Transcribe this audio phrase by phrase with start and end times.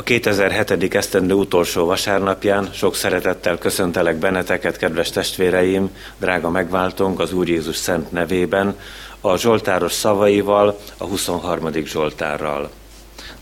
[0.00, 0.94] A 2007.
[0.94, 8.12] esztendő utolsó vasárnapján sok szeretettel köszöntelek benneteket, kedves testvéreim, drága megváltónk az Úr Jézus szent
[8.12, 8.76] nevében,
[9.20, 11.72] a Zsoltáros szavaival, a 23.
[11.84, 12.70] Zsoltárral.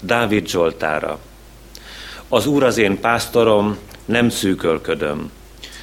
[0.00, 1.18] Dávid Zsoltára.
[2.28, 5.30] Az Úr az én pásztorom, nem szűkölködöm.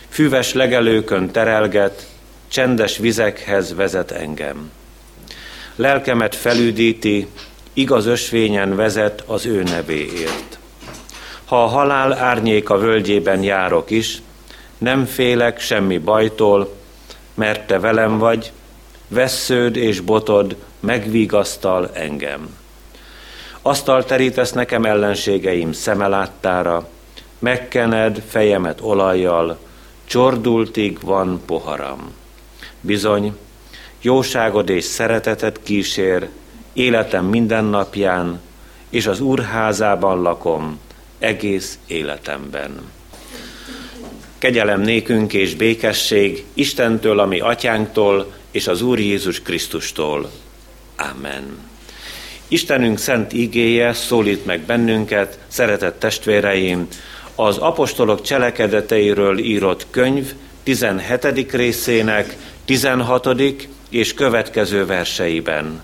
[0.10, 2.08] Füves legelőkön terelget,
[2.48, 4.72] csendes vizekhez vezet engem.
[5.76, 7.28] Lelkemet felüdíti,
[7.74, 10.56] igaz ösvényen vezet az ő nevéért.
[11.46, 14.22] Ha a halál árnyéka völgyében járok is,
[14.78, 16.76] nem félek semmi bajtól,
[17.34, 18.52] mert te velem vagy,
[19.08, 22.58] vessződ és botod megvigasztal engem.
[23.62, 26.88] Asztal terítesz nekem ellenségeim szemeláttára,
[27.40, 29.58] megkened fejemet olajjal,
[30.06, 32.14] csordultig van poharam.
[32.82, 33.38] Bizony,
[34.02, 36.30] jóságod és szeretetet kísér,
[36.74, 38.42] életem minden napján,
[38.90, 40.80] és az úrházában lakom
[41.20, 42.82] egész életemben.
[44.38, 50.32] Kegyelem nékünk és békesség Istentől, ami atyánktól, és az Úr Jézus Krisztustól.
[50.98, 51.58] Amen.
[52.48, 56.88] Istenünk szent igéje szólít meg bennünket, szeretett testvéreim,
[57.36, 61.52] az apostolok cselekedeteiről írott könyv 17.
[61.52, 63.28] részének 16.
[63.90, 65.84] és következő verseiben.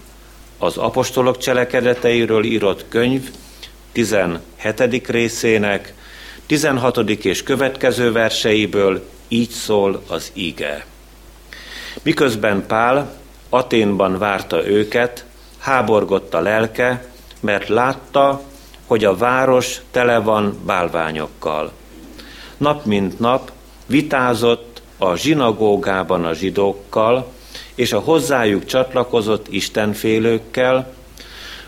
[0.57, 3.29] Az apostolok cselekedeteiről írott könyv
[3.91, 5.07] 17.
[5.07, 5.93] részének
[6.45, 6.97] 16.
[7.09, 10.85] és következő verseiből így szól az ige.
[12.03, 15.25] Miközben Pál Aténban várta őket,
[15.59, 17.05] háborgott a lelke,
[17.39, 18.41] mert látta,
[18.85, 21.71] hogy a város tele van bálványokkal.
[22.57, 23.51] Nap mint nap
[23.85, 27.31] vitázott a zsinagógában a zsidókkal,
[27.75, 30.93] és a hozzájuk csatlakozott istenfélőkkel,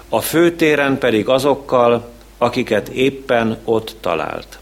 [0.09, 2.11] a főtéren pedig azokkal,
[2.43, 4.59] akiket éppen ott talált.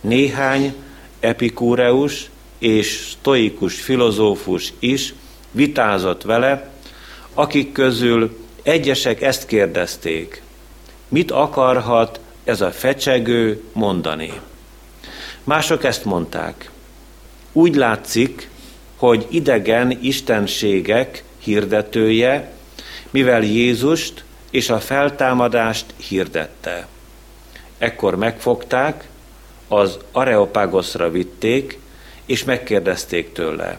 [0.00, 0.74] Néhány
[1.20, 5.14] epikúreus és stoikus filozófus is
[5.50, 6.70] vitázott vele,
[7.34, 10.42] akik közül egyesek ezt kérdezték,
[11.08, 14.32] mit akarhat ez a fecsegő mondani?
[15.44, 16.70] Mások ezt mondták,
[17.52, 18.48] úgy látszik,
[18.96, 22.52] hogy idegen istenségek hirdetője,
[23.10, 26.86] mivel Jézust és a feltámadást hirdette.
[27.78, 29.08] Ekkor megfogták,
[29.68, 31.78] az Areopágoszra vitték,
[32.26, 33.78] és megkérdezték tőle.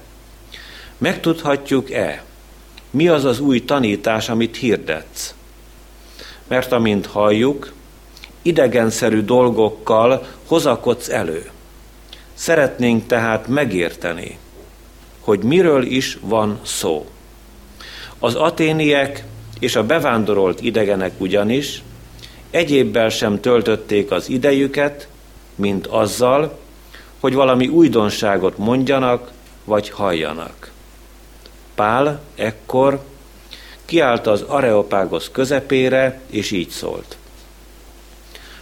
[0.98, 2.24] Megtudhatjuk-e,
[2.90, 5.34] mi az az új tanítás, amit hirdetsz?
[6.48, 7.74] Mert amint halljuk,
[8.42, 11.50] idegenszerű dolgokkal hozakodsz elő.
[12.34, 14.38] Szeretnénk tehát megérteni,
[15.20, 17.08] hogy miről is van szó.
[18.20, 19.24] Az aténiek
[19.60, 21.84] és a bevándorolt idegenek ugyanis
[22.52, 25.08] egyébbel sem töltötték az idejüket,
[25.56, 26.60] mint azzal,
[27.20, 29.32] hogy valami újdonságot mondjanak
[29.64, 30.72] vagy halljanak.
[31.76, 33.00] Pál ekkor
[33.86, 37.18] kiállt az Areopágos közepére, és így szólt.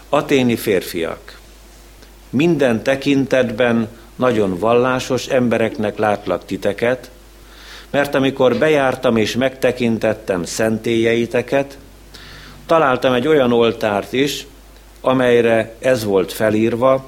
[0.10, 1.40] Aténi férfiak,
[2.30, 7.10] minden tekintetben nagyon vallásos embereknek látlak titeket,
[7.90, 11.78] mert amikor bejártam és megtekintettem szentélyeiteket,
[12.68, 14.46] találtam egy olyan oltárt is,
[15.02, 17.06] amelyre ez volt felírva,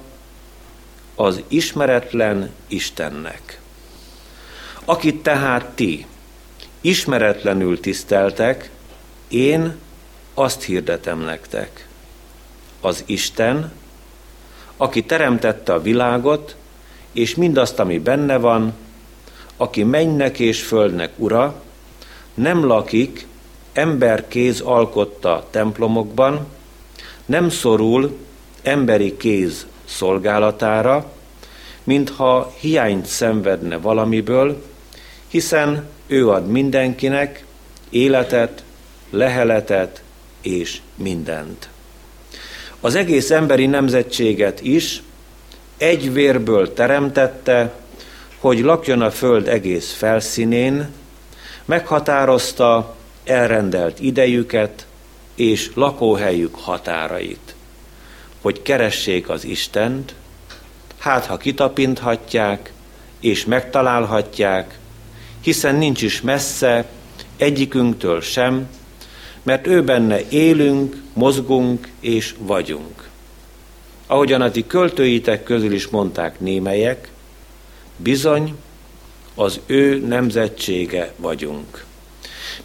[1.15, 3.61] az ismeretlen Istennek.
[4.85, 6.05] Akit tehát ti
[6.81, 8.69] ismeretlenül tiszteltek,
[9.27, 9.75] én
[10.33, 11.87] azt hirdetem nektek.
[12.81, 13.71] Az Isten,
[14.77, 16.55] aki teremtette a világot,
[17.11, 18.73] és mindazt, ami benne van,
[19.57, 21.61] aki mennek és földnek ura,
[22.33, 23.27] nem lakik
[23.73, 26.47] ember kéz alkotta templomokban,
[27.25, 28.17] nem szorul
[28.61, 31.11] emberi kéz szolgálatára,
[31.83, 34.63] mintha hiányt szenvedne valamiből,
[35.27, 37.45] hiszen ő ad mindenkinek
[37.89, 38.63] életet,
[39.09, 40.01] leheletet
[40.41, 41.69] és mindent.
[42.79, 45.01] Az egész emberi nemzetséget is
[45.77, 47.73] egy vérből teremtette,
[48.39, 50.89] hogy lakjon a föld egész felszínén,
[51.65, 52.95] meghatározta
[53.29, 54.85] elrendelt idejüket
[55.35, 57.55] és lakóhelyük határait,
[58.41, 60.13] hogy keressék az Istent,
[60.97, 62.73] hát ha kitapinthatják
[63.19, 64.79] és megtalálhatják,
[65.41, 66.89] hiszen nincs is messze
[67.37, 68.69] egyikünktől sem,
[69.43, 73.09] mert ő benne élünk, mozgunk és vagyunk.
[74.07, 77.09] Ahogyan a ti költőitek közül is mondták némelyek,
[77.97, 78.55] bizony
[79.35, 81.87] az ő nemzetsége vagyunk.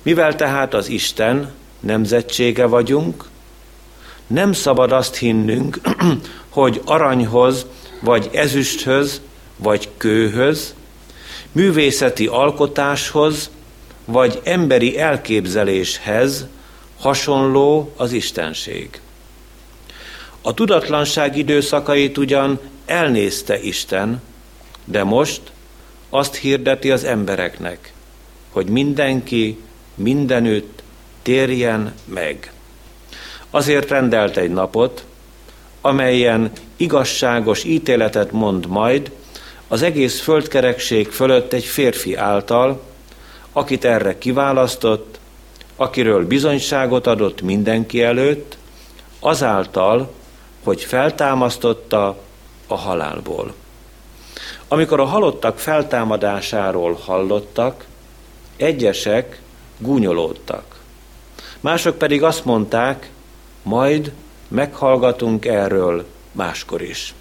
[0.02, 3.24] Mivel tehát az Isten nemzetsége vagyunk,
[4.26, 5.80] nem szabad azt hinnünk,
[6.48, 7.66] hogy aranyhoz,
[8.00, 9.20] vagy ezüsthöz,
[9.56, 10.74] vagy kőhöz,
[11.52, 13.50] művészeti alkotáshoz,
[14.04, 16.46] vagy emberi elképzeléshez
[16.98, 19.00] hasonló az Istenség.
[20.42, 24.22] A tudatlanság időszakait ugyan elnézte Isten,
[24.84, 25.40] de most
[26.10, 27.92] azt hirdeti az embereknek,
[28.50, 29.58] hogy mindenki
[29.94, 30.82] mindenütt
[31.22, 32.52] térjen meg.
[33.50, 35.04] Azért rendelt egy napot,
[35.80, 39.10] amelyen igazságos ítéletet mond majd
[39.68, 42.82] az egész földkerekség fölött egy férfi által,
[43.52, 45.18] akit erre kiválasztott,
[45.76, 48.56] akiről bizonyságot adott mindenki előtt,
[49.20, 50.12] azáltal,
[50.64, 52.16] hogy feltámasztotta
[52.66, 53.54] a halálból.
[54.68, 57.84] Amikor a halottak feltámadásáról hallottak,
[58.56, 59.40] egyesek
[59.78, 60.80] gúnyolódtak.
[61.60, 63.10] Mások pedig azt mondták,
[63.62, 64.12] majd
[64.48, 67.14] meghallgatunk erről máskor is.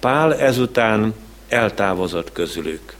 [0.00, 1.14] Pál ezután
[1.48, 2.96] eltávozott közülük.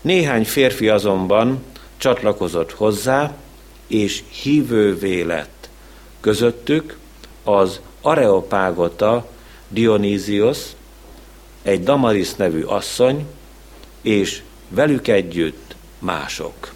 [0.00, 1.62] Néhány férfi azonban
[1.96, 3.34] csatlakozott hozzá,
[3.86, 5.68] és hívővé lett.
[6.20, 6.96] Közöttük
[7.44, 9.26] az Areopágota
[9.68, 10.58] Dionysios,
[11.62, 13.26] egy Damaris nevű asszony,
[14.02, 16.72] és velük együtt mások.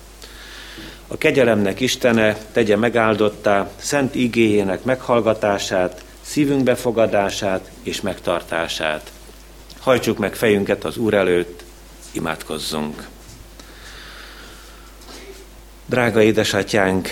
[1.09, 9.13] A kegyelemnek Istene tegye megáldottá szent igéjének meghallgatását, szívünk befogadását és megtartását.
[9.81, 11.65] Hajtsuk meg fejünket az Úr előtt,
[12.13, 13.09] imádkozzunk.
[15.87, 17.09] Drága édesatyánk,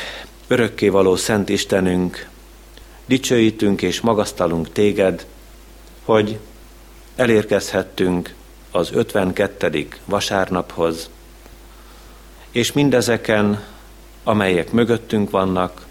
[0.47, 2.29] örökkévaló Szent Istenünk,
[3.07, 5.27] dicsőítünk és magasztalunk téged,
[6.05, 6.39] hogy
[7.17, 8.35] elérkezhettünk
[8.71, 9.89] az 52.
[10.05, 11.11] vasárnaphoz,
[12.51, 13.63] és mindezeken,
[14.25, 15.87] amelyek mögöttünk vannak,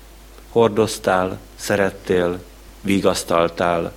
[0.49, 2.39] hordoztál, szerettél,
[2.81, 3.93] vigasztaltál,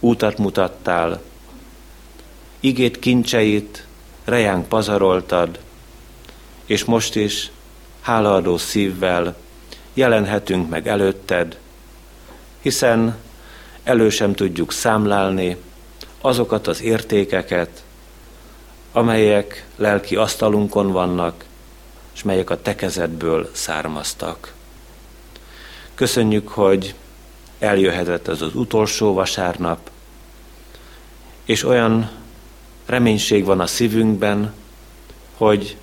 [0.00, 1.22] útat mutattál,
[2.60, 3.86] igét kincseit
[4.24, 5.58] rejánk pazaroltad,
[6.66, 7.50] és most is
[8.00, 9.36] hálaadó szívvel
[9.94, 11.58] jelenhetünk meg előtted,
[12.60, 13.16] hiszen
[13.82, 15.56] elő sem tudjuk számlálni
[16.20, 17.82] azokat az értékeket,
[18.92, 21.44] amelyek lelki asztalunkon vannak,
[22.14, 24.52] és melyek a te kezedből származtak.
[25.94, 26.94] Köszönjük, hogy
[27.58, 29.90] eljöhetett ez az utolsó vasárnap,
[31.44, 32.10] és olyan
[32.86, 34.52] reménység van a szívünkben,
[35.36, 35.76] hogy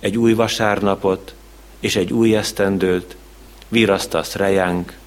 [0.00, 1.34] egy új vasárnapot
[1.80, 3.16] és egy új esztendőt
[3.68, 4.98] virasztasz rejánk,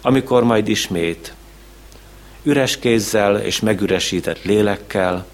[0.00, 1.34] amikor majd ismét
[2.42, 5.26] üres kézzel és megüresített lélekkel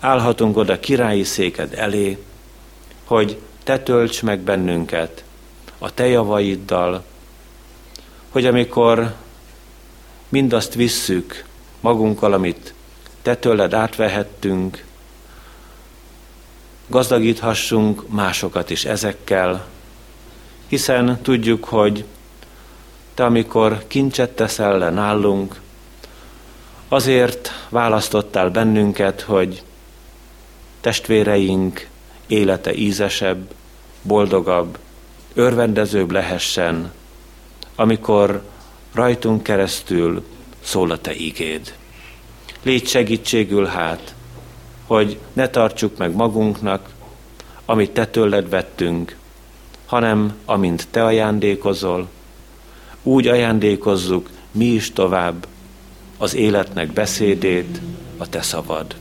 [0.00, 2.18] állhatunk oda királyi széked elé,
[3.04, 5.24] hogy te tölts meg bennünket
[5.78, 7.04] a te javaiddal,
[8.28, 9.14] hogy amikor
[10.28, 11.44] mindazt visszük
[11.80, 12.74] magunkkal, amit
[13.22, 14.84] te tőled átvehettünk,
[16.86, 19.66] gazdagíthassunk másokat is ezekkel,
[20.66, 22.04] hiszen tudjuk, hogy
[23.14, 25.60] te amikor kincset teszel le nálunk,
[26.88, 29.62] azért választottál bennünket, hogy
[30.80, 31.88] testvéreink
[32.26, 33.56] élete ízesebb,
[34.08, 34.78] boldogabb,
[35.34, 36.92] örvendezőbb lehessen,
[37.74, 38.42] amikor
[38.92, 40.24] rajtunk keresztül
[40.60, 41.74] szól a Te ígéd.
[42.62, 44.14] Légy segítségül hát,
[44.86, 46.88] hogy ne tartsuk meg magunknak,
[47.64, 49.16] amit Te tőled vettünk,
[49.86, 52.08] hanem amint Te ajándékozol,
[53.02, 55.46] úgy ajándékozzuk mi is tovább
[56.18, 57.80] az életnek beszédét,
[58.16, 58.96] a Te szavad.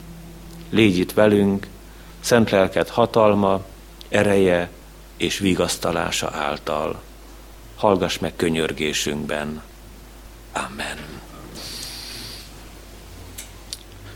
[0.70, 1.68] Légy itt velünk,
[2.20, 3.62] szent lelked hatalma,
[4.10, 4.70] ereje
[5.18, 7.02] és vigasztalása által.
[7.76, 9.62] Hallgass meg könyörgésünkben.
[10.54, 10.98] Amen.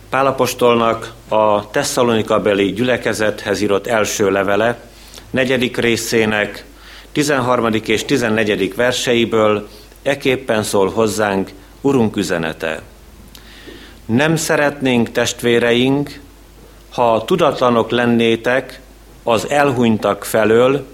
[0.10, 4.80] Pálapostolnak a Tesszalonika beli gyülekezethez írott első levele,
[5.30, 6.66] negyedik részének
[7.12, 7.74] 13.
[7.86, 8.76] és 14.
[8.76, 9.68] verseiből
[10.02, 12.82] eképpen szól hozzánk Urunk üzenete.
[14.06, 16.20] Nem szeretnénk testvéreink,
[16.94, 18.81] ha tudatlanok lennétek
[19.24, 20.86] az elhunytak felől,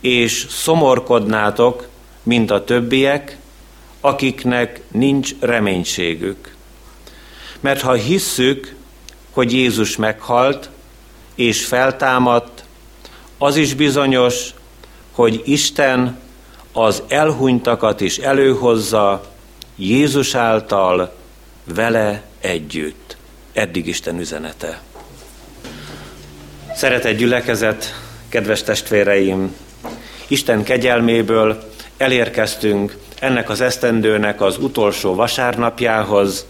[0.00, 1.88] és szomorkodnátok,
[2.22, 3.38] mint a többiek,
[4.00, 6.54] akiknek nincs reménységük.
[7.60, 8.74] Mert ha hisszük,
[9.30, 10.70] hogy Jézus meghalt
[11.34, 12.64] és feltámadt,
[13.38, 14.54] az is bizonyos,
[15.12, 16.18] hogy Isten
[16.72, 19.24] az elhunytakat is előhozza
[19.76, 21.14] Jézus által
[21.64, 23.16] vele együtt.
[23.52, 24.82] Eddig Isten üzenete.
[26.76, 27.94] Szeretett gyülekezet,
[28.28, 29.56] kedves testvéreim,
[30.26, 31.62] Isten kegyelméből
[31.96, 36.46] elérkeztünk ennek az esztendőnek az utolsó vasárnapjához,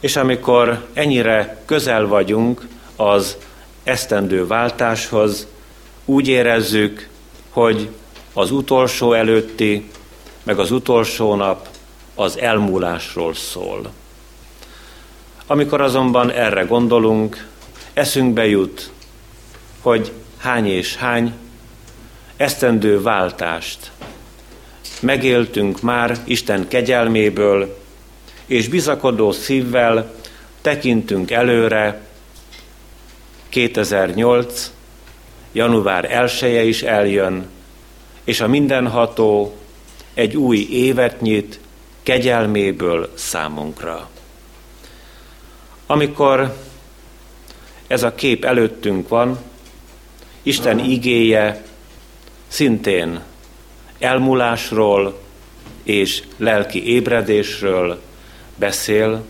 [0.00, 3.36] és amikor ennyire közel vagyunk az
[3.84, 5.46] esztendő váltáshoz,
[6.04, 7.08] úgy érezzük,
[7.50, 7.88] hogy
[8.32, 9.90] az utolsó előtti,
[10.42, 11.68] meg az utolsó nap
[12.14, 13.92] az elmúlásról szól.
[15.46, 17.46] Amikor azonban erre gondolunk,
[17.92, 18.90] eszünkbe jut,
[19.86, 21.32] hogy hány és hány
[22.36, 23.90] esztendő váltást
[25.00, 27.78] megéltünk már Isten kegyelméből,
[28.46, 30.14] és bizakodó szívvel
[30.60, 32.06] tekintünk előre
[33.48, 34.72] 2008.
[35.52, 37.46] január 1 is eljön,
[38.24, 39.56] és a mindenható
[40.14, 41.60] egy új évet nyit
[42.02, 44.08] kegyelméből számunkra.
[45.86, 46.56] Amikor
[47.86, 49.38] ez a kép előttünk van,
[50.46, 51.62] Isten igéje
[52.46, 53.20] szintén
[53.98, 55.18] elmúlásról
[55.82, 58.00] és lelki ébredésről
[58.56, 59.24] beszél.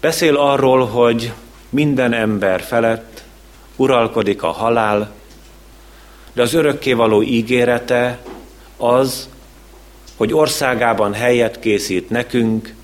[0.00, 1.32] Beszél arról, hogy
[1.68, 3.24] minden ember felett
[3.76, 5.12] uralkodik a halál,
[6.32, 8.18] de az örökkévaló ígérete
[8.76, 9.28] az,
[10.16, 12.74] hogy országában helyet készít nekünk,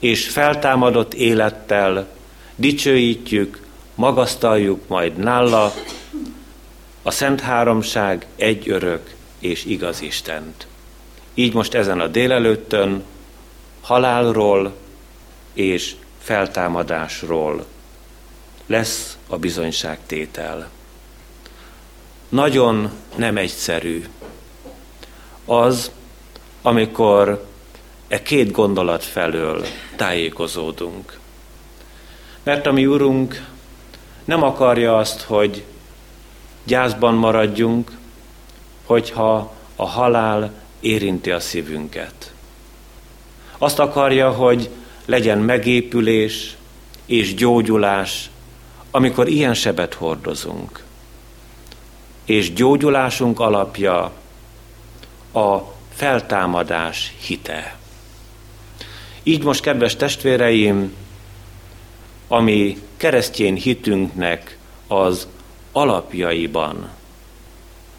[0.00, 2.08] és feltámadott élettel
[2.54, 3.60] dicsőítjük,
[3.94, 5.72] magasztaljuk majd nála
[7.06, 10.66] a Szent Háromság egy örök és igaz Istent.
[11.34, 13.04] Így most ezen a délelőttön
[13.80, 14.76] halálról
[15.52, 17.64] és feltámadásról
[18.66, 20.70] lesz a bizonyságtétel.
[22.28, 24.04] Nagyon nem egyszerű
[25.44, 25.90] az,
[26.62, 27.46] amikor
[28.08, 31.18] e két gondolat felől tájékozódunk.
[32.42, 33.46] Mert a mi Urunk
[34.24, 35.64] nem akarja azt, hogy
[36.66, 37.90] gyászban maradjunk,
[38.84, 42.32] hogyha a halál érinti a szívünket.
[43.58, 44.70] Azt akarja, hogy
[45.04, 46.56] legyen megépülés
[47.06, 48.30] és gyógyulás,
[48.90, 50.84] amikor ilyen sebet hordozunk.
[52.24, 54.12] És gyógyulásunk alapja
[55.32, 55.58] a
[55.94, 57.78] feltámadás hite.
[59.22, 60.94] Így most, kedves testvéreim,
[62.28, 65.26] ami keresztjén hitünknek az
[65.76, 66.88] alapjaiban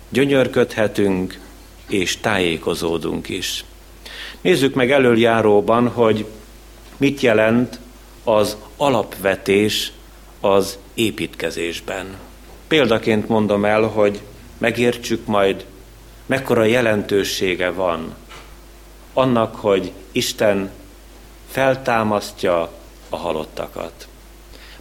[0.09, 1.39] gyönyörködhetünk
[1.87, 3.65] és tájékozódunk is.
[4.41, 6.25] Nézzük meg előjáróban, hogy
[6.97, 7.79] mit jelent
[8.23, 9.91] az alapvetés
[10.39, 12.17] az építkezésben.
[12.67, 14.21] Példaként mondom el, hogy
[14.57, 15.65] megértsük majd,
[16.25, 18.15] mekkora jelentősége van
[19.13, 20.71] annak, hogy Isten
[21.47, 22.71] feltámasztja
[23.09, 24.07] a halottakat.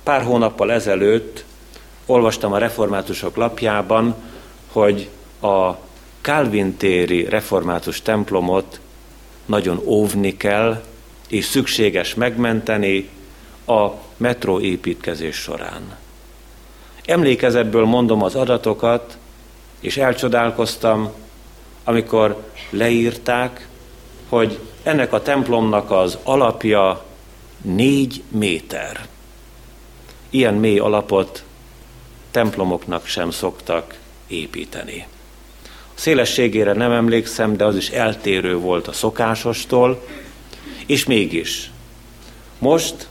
[0.03, 1.45] Pár hónappal ezelőtt
[2.06, 4.14] olvastam a reformátusok lapjában,
[4.72, 5.08] hogy
[5.40, 5.70] a
[6.20, 8.80] Calvin téri református templomot
[9.46, 10.82] nagyon óvni kell,
[11.28, 13.08] és szükséges megmenteni
[13.66, 15.96] a metró építkezés során.
[17.04, 19.18] Emlékezetből mondom az adatokat,
[19.80, 21.12] és elcsodálkoztam,
[21.84, 23.68] amikor leírták,
[24.28, 27.04] hogy ennek a templomnak az alapja
[27.62, 29.06] négy méter.
[30.30, 31.44] Ilyen mély alapot
[32.37, 33.95] templomoknak sem szoktak
[34.26, 35.07] építeni.
[35.64, 40.07] A szélességére nem emlékszem, de az is eltérő volt a szokásostól,
[40.87, 41.71] és mégis
[42.59, 43.09] most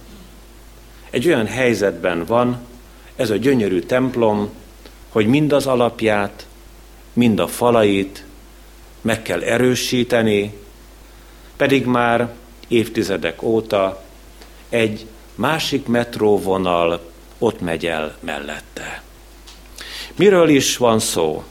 [1.10, 2.58] egy olyan helyzetben van
[3.16, 4.50] ez a gyönyörű templom,
[5.10, 6.48] hogy mind az alapját,
[7.14, 8.26] mind a falait
[9.02, 10.54] meg kell erősíteni,
[11.56, 12.34] pedig már
[12.68, 14.04] évtizedek óta
[14.70, 15.06] egy
[15.36, 19.04] másik metróvonal ott megy el mellette.
[20.16, 21.44] Miről is van szó?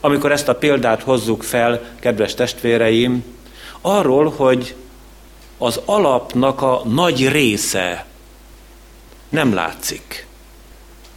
[0.00, 3.24] Amikor ezt a példát hozzuk fel, kedves testvéreim,
[3.80, 4.74] arról, hogy
[5.58, 8.06] az alapnak a nagy része
[9.28, 10.26] nem látszik,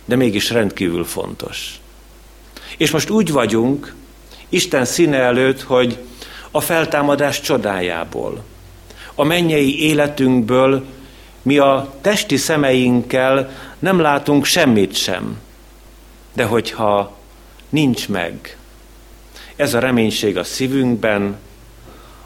[0.06, 1.80] de mégis rendkívül fontos.
[2.78, 3.96] És most úgy vagyunk,
[4.50, 5.98] Isten színe előtt, hogy
[6.52, 8.44] a feltámadás csodájából,
[9.16, 10.86] a mennyei életünkből
[11.42, 15.38] mi a testi szemeinkkel nem látunk semmit sem.
[16.34, 17.18] De hogyha
[17.70, 18.58] nincs meg
[19.56, 21.38] ez a reménység a szívünkben,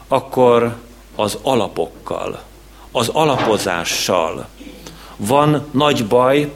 [0.08, 0.76] akkor
[1.14, 2.42] az alapokkal,
[2.90, 4.48] az alapozással
[5.16, 6.52] van nagy baj,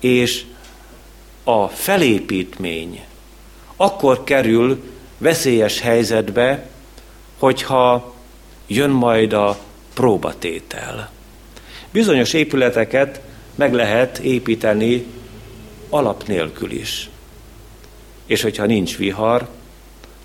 [0.00, 0.44] és
[1.44, 3.04] a felépítmény
[3.76, 4.82] akkor kerül
[5.18, 6.68] veszélyes helyzetbe,
[7.38, 8.14] hogyha
[8.66, 9.58] jön majd a
[9.94, 11.10] próbatétel.
[11.90, 13.20] Bizonyos épületeket
[13.54, 15.06] meg lehet építeni
[15.88, 17.10] alap nélkül is.
[18.26, 19.48] És hogyha nincs vihar,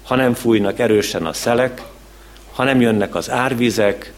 [0.03, 1.81] ha nem fújnak erősen a szelek,
[2.53, 4.13] ha nem jönnek az árvizek,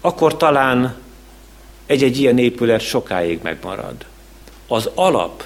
[0.00, 0.96] akkor talán
[1.86, 3.94] egy-egy ilyen épület sokáig megmarad.
[4.68, 5.44] Az alap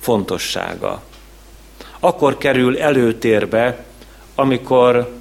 [0.00, 1.02] fontossága
[2.00, 3.84] akkor kerül előtérbe,
[4.34, 5.12] amikor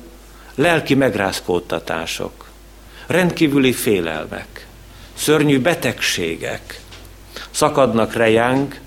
[0.56, 2.50] lelki megrázkódtatások,
[3.08, 4.68] rendkívüli félelmek,
[5.14, 6.82] szörnyű betegségek
[7.52, 8.80] szakadnak rejánk,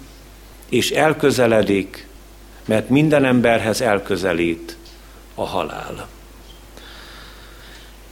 [0.70, 2.06] és elközeledik,
[2.64, 4.76] mert minden emberhez elközelít
[5.34, 6.08] a halál.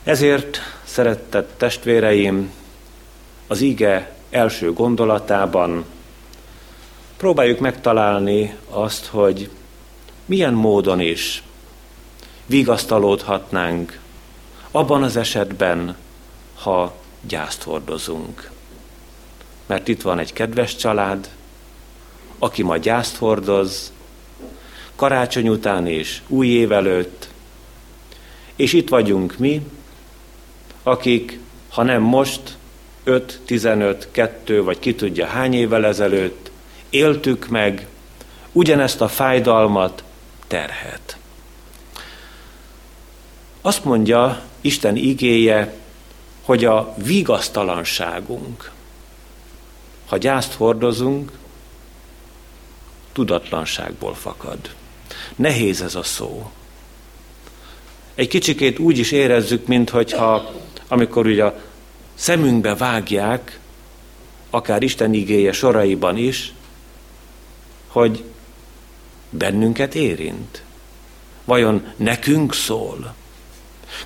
[0.05, 2.53] Ezért, szeretett testvéreim,
[3.47, 5.85] az ige első gondolatában
[7.17, 9.51] próbáljuk megtalálni azt, hogy
[10.27, 11.43] milyen módon is
[12.47, 14.01] vigasztalódhatnánk
[14.71, 15.97] abban az esetben,
[16.55, 18.51] ha gyászt hordozunk.
[19.67, 21.29] Mert itt van egy kedves család,
[22.39, 23.93] aki ma gyászt hordoz,
[24.97, 27.29] karácsony után és új év előtt,
[28.57, 29.67] és itt vagyunk mi,
[30.83, 32.57] akik, ha nem most,
[33.05, 36.51] 5, 15, 2 vagy ki tudja hány évvel ezelőtt
[36.91, 37.87] éltük meg
[38.53, 40.05] ugyanezt a fájdalmat,
[40.47, 41.17] terhet.
[43.61, 45.75] Azt mondja Isten igéje,
[46.43, 48.71] hogy a vigasztalanságunk,
[50.07, 51.33] ha gyászt hordozunk,
[53.13, 54.59] tudatlanságból fakad.
[55.37, 56.51] Nehéz ez a szó.
[58.15, 60.51] Egy kicsikét úgy is érezzük, mintha
[60.89, 61.61] amikor ugye a
[62.15, 63.59] szemünkbe vágják,
[64.51, 66.53] akár Isten igéje soraiban is,
[67.89, 68.25] hogy
[69.31, 70.63] bennünket érint.
[71.45, 73.15] Vajon nekünk szól?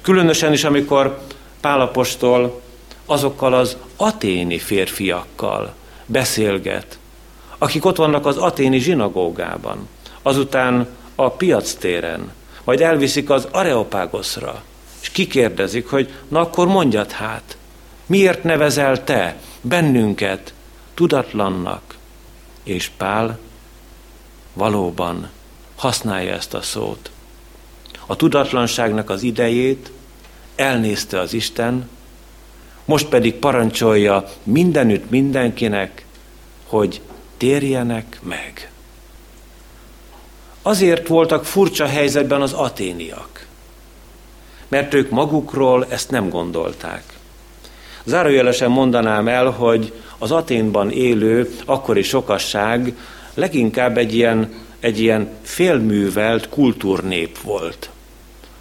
[0.00, 1.24] Különösen is, amikor
[1.60, 2.60] Pálapostól
[3.06, 5.74] azokkal az aténi férfiakkal
[6.06, 6.98] beszélget,
[7.62, 9.88] akik ott vannak az aténi zsinagógában,
[10.22, 12.32] azután a piac téren,
[12.64, 14.62] majd elviszik az Areopágoszra,
[15.00, 17.56] és kikérdezik, hogy na akkor mondjad hát,
[18.06, 20.54] miért nevezel te bennünket
[20.94, 21.96] tudatlannak?
[22.62, 23.38] És Pál
[24.52, 25.30] valóban
[25.76, 27.10] használja ezt a szót.
[28.06, 29.90] A tudatlanságnak az idejét
[30.54, 31.88] elnézte az Isten,
[32.84, 36.04] most pedig parancsolja mindenütt mindenkinek,
[36.66, 37.00] hogy
[37.42, 38.70] térjenek meg.
[40.62, 43.46] Azért voltak furcsa helyzetben az aténiak,
[44.68, 47.02] mert ők magukról ezt nem gondolták.
[48.04, 52.96] Zárójelesen mondanám el, hogy az Aténban élő akkori sokasság
[53.34, 57.90] leginkább egy ilyen, egy ilyen félművelt kultúrnép volt.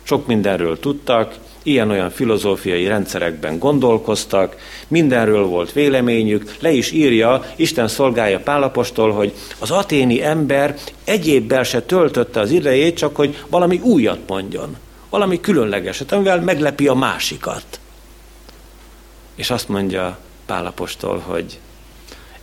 [0.04, 4.56] Sok mindenről tudtak, ilyen-olyan filozófiai rendszerekben gondolkoztak,
[4.88, 11.82] mindenről volt véleményük, le is írja, Isten szolgálja Pálapostól, hogy az aténi ember egyébbel se
[11.82, 14.78] töltötte az idejét, csak hogy valami újat mondjon,
[15.10, 17.80] valami különlegeset, amivel meglepi a másikat.
[19.36, 21.60] És azt mondja Pálapostól, hogy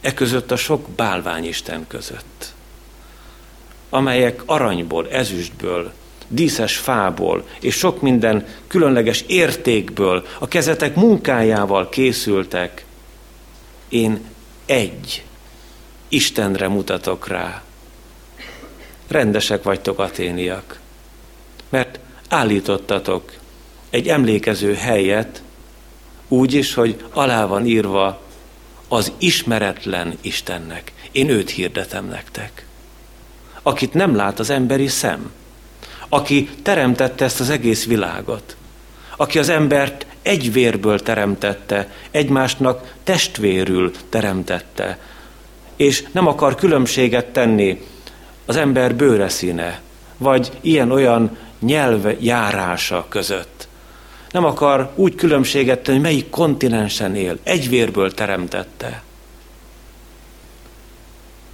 [0.00, 2.52] e között a sok bálványisten között,
[3.90, 5.92] amelyek aranyból, ezüstből,
[6.28, 12.84] díszes fából és sok minden különleges értékből, a kezetek munkájával készültek,
[13.88, 14.20] én
[14.66, 15.24] egy
[16.08, 17.62] Istenre mutatok rá.
[19.08, 20.80] Rendesek vagytok, aténiak,
[21.68, 23.32] mert állítottatok
[23.90, 25.42] egy emlékező helyet,
[26.28, 28.22] úgy is, hogy alá van írva
[28.88, 30.92] az ismeretlen Istennek.
[31.12, 32.66] Én őt hirdetem nektek.
[33.62, 35.30] Akit nem lát az emberi szem.
[36.08, 38.56] Aki teremtette ezt az egész világot.
[39.16, 44.98] Aki az embert egy vérből teremtette, egymásnak testvérül teremtette.
[45.76, 47.86] És nem akar különbséget tenni
[48.46, 49.80] az ember bőre színe,
[50.16, 53.58] vagy ilyen-olyan nyelvjárása között
[54.30, 57.38] nem akar úgy különbséget tenni, melyik kontinensen él.
[57.42, 59.02] Egy vérből teremtette.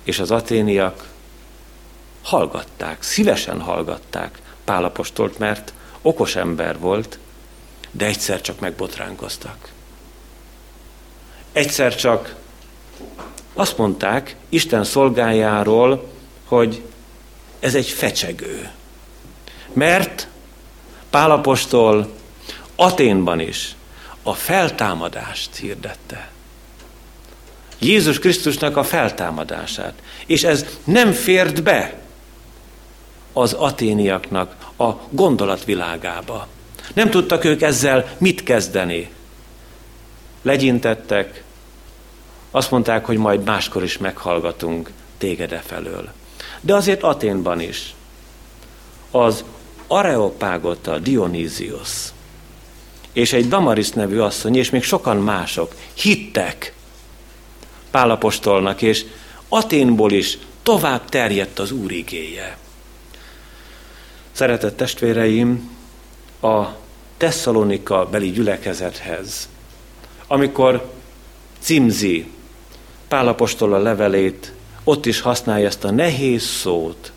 [0.02, 1.08] És az aténiak
[2.22, 5.72] hallgatták, szívesen hallgatták Pálapostolt, mert
[6.03, 7.18] okos ember volt,
[7.90, 9.72] de egyszer csak megbotránkoztak.
[11.53, 12.35] Egyszer csak
[13.55, 16.09] azt mondták Isten szolgájáról,
[16.44, 16.83] hogy
[17.61, 18.70] ez egy fecsegő.
[19.72, 20.29] Mert
[21.11, 22.12] Pálapostól
[22.77, 23.74] Aténban is
[24.22, 26.29] a feltámadást hirdette.
[27.79, 29.92] Jézus Krisztusnak a feltámadását.
[30.27, 31.98] És ez nem fért be
[33.37, 36.47] az aténiaknak a gondolatvilágába.
[36.94, 39.11] Nem tudtak ők ezzel mit kezdeni.
[40.42, 41.44] Legyintettek,
[42.51, 46.12] azt mondták, hogy majd máskor is meghallgatunk téged e felől.
[46.61, 47.94] De azért Aténban is
[49.11, 49.44] az
[49.87, 52.12] Areopágota Dionysius,
[53.12, 56.75] és egy Damaris nevű asszony, és még sokan mások hittek
[57.90, 59.05] Pálapostolnak, és
[59.49, 62.57] Aténból is tovább terjedt az Úr igéje.
[64.35, 65.70] Szeretett testvéreim,
[66.42, 66.64] a
[67.16, 69.49] Tesszalonika beli gyülekezethez,
[70.27, 70.92] amikor
[71.59, 72.27] címzi
[73.09, 74.53] Pálapostól a levelét,
[74.85, 77.12] ott is használja ezt a nehéz szót,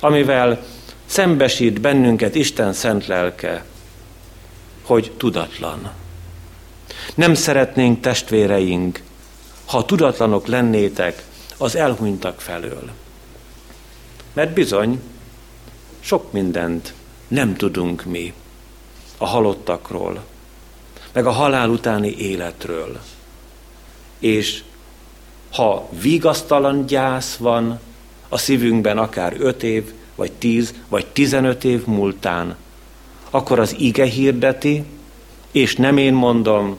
[0.00, 0.64] amivel
[1.06, 3.64] szembesít bennünket Isten szent lelke,
[4.82, 5.90] hogy tudatlan.
[7.14, 9.02] Nem szeretnénk testvéreink,
[9.66, 11.24] ha tudatlanok lennétek
[11.58, 12.90] az elhunytak felől.
[14.32, 15.00] Mert bizony,
[16.08, 16.92] sok mindent
[17.28, 18.32] nem tudunk mi
[19.18, 20.24] a halottakról,
[21.12, 23.00] meg a halál utáni életről.
[24.18, 24.62] És
[25.52, 27.80] ha vigasztalan gyász van
[28.28, 32.56] a szívünkben akár öt év, vagy tíz, vagy tizenöt év múltán,
[33.30, 34.84] akkor az ige hirdeti,
[35.50, 36.76] és nem én mondom,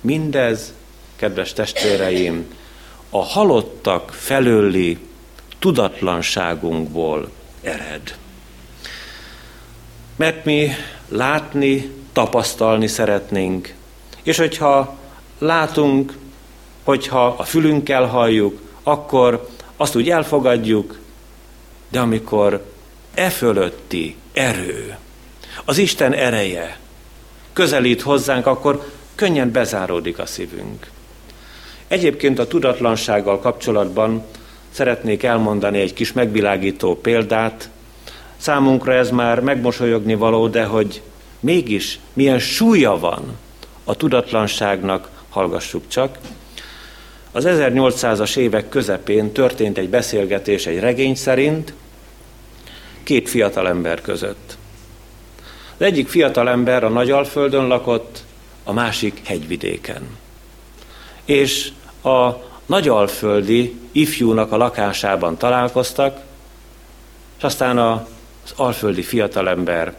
[0.00, 0.72] mindez,
[1.16, 2.46] kedves testvéreim,
[3.10, 4.98] a halottak felőli
[5.58, 7.30] tudatlanságunkból
[7.62, 8.22] ered.
[10.16, 10.70] Mert mi
[11.08, 13.74] látni, tapasztalni szeretnénk,
[14.22, 14.96] és hogyha
[15.38, 16.12] látunk,
[16.84, 20.98] hogyha a fülünkkel halljuk, akkor azt úgy elfogadjuk,
[21.88, 22.64] de amikor
[23.14, 24.96] e fölötti erő,
[25.64, 26.78] az Isten ereje
[27.52, 30.90] közelít hozzánk, akkor könnyen bezáródik a szívünk.
[31.88, 34.24] Egyébként a tudatlansággal kapcsolatban
[34.70, 37.68] szeretnék elmondani egy kis megvilágító példát.
[38.44, 41.02] Számunkra ez már megmosolyogni való, de hogy
[41.40, 43.38] mégis milyen súlya van
[43.84, 46.18] a tudatlanságnak, hallgassuk csak.
[47.32, 51.72] Az 1800-as évek közepén történt egy beszélgetés egy regény szerint
[53.02, 54.56] két fiatal ember között.
[55.76, 58.24] Az egyik fiatal ember a Nagyalföldön lakott,
[58.64, 60.02] a másik hegyvidéken.
[61.24, 62.30] És a
[62.66, 66.20] nagyalföldi ifjúnak a lakásában találkoztak,
[67.36, 67.78] és aztán
[68.44, 69.96] az alföldi fiatalember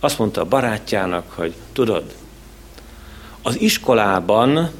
[0.00, 2.14] azt mondta a barátjának, hogy tudod,
[3.42, 4.70] az iskolában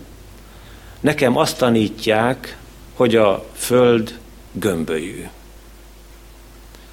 [1.01, 2.59] nekem azt tanítják,
[2.95, 4.19] hogy a föld
[4.53, 5.27] gömbölyű.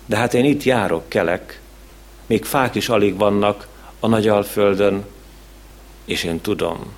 [0.06, 1.62] De hát én itt járok, kelek,
[2.26, 3.68] még fák is alig vannak
[4.00, 5.06] a nagyalföldön,
[6.06, 6.96] és én tudom,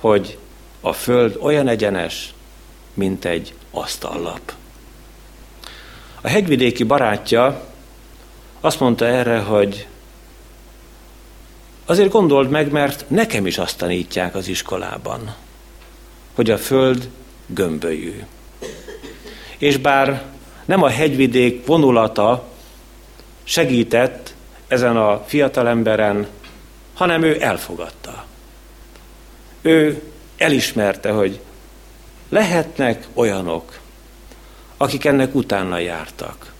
[0.00, 0.38] hogy
[0.80, 2.34] a föld olyan egyenes,
[2.94, 4.52] mint egy asztallap.
[6.20, 7.71] A hegyvidéki barátja
[8.64, 9.86] azt mondta erre, hogy
[11.86, 15.34] azért gondold meg, mert nekem is azt tanítják az iskolában,
[16.34, 17.08] hogy a föld
[17.46, 18.22] gömbölyű.
[19.58, 20.24] És bár
[20.64, 22.48] nem a hegyvidék vonulata
[23.42, 24.34] segített
[24.68, 26.26] ezen a fiatalemberen,
[26.94, 28.24] hanem ő elfogadta.
[29.62, 30.02] Ő
[30.36, 31.40] elismerte, hogy
[32.28, 33.78] lehetnek olyanok,
[34.76, 36.51] akik ennek utána jártak,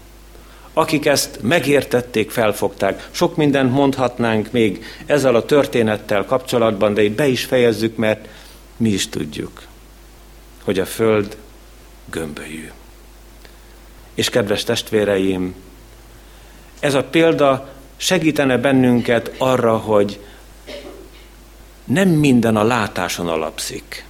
[0.72, 3.08] akik ezt megértették, felfogták.
[3.10, 8.28] Sok mindent mondhatnánk még ezzel a történettel kapcsolatban, de itt be is fejezzük, mert
[8.76, 9.62] mi is tudjuk,
[10.64, 11.36] hogy a Föld
[12.10, 12.70] gömbölyű.
[14.14, 15.54] És kedves testvéreim,
[16.80, 20.20] ez a példa segítene bennünket arra, hogy
[21.84, 24.04] nem minden a látáson alapszik.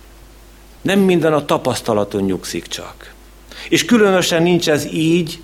[0.81, 3.15] Nem minden a tapasztalaton nyugszik csak.
[3.69, 5.41] És különösen nincs ez így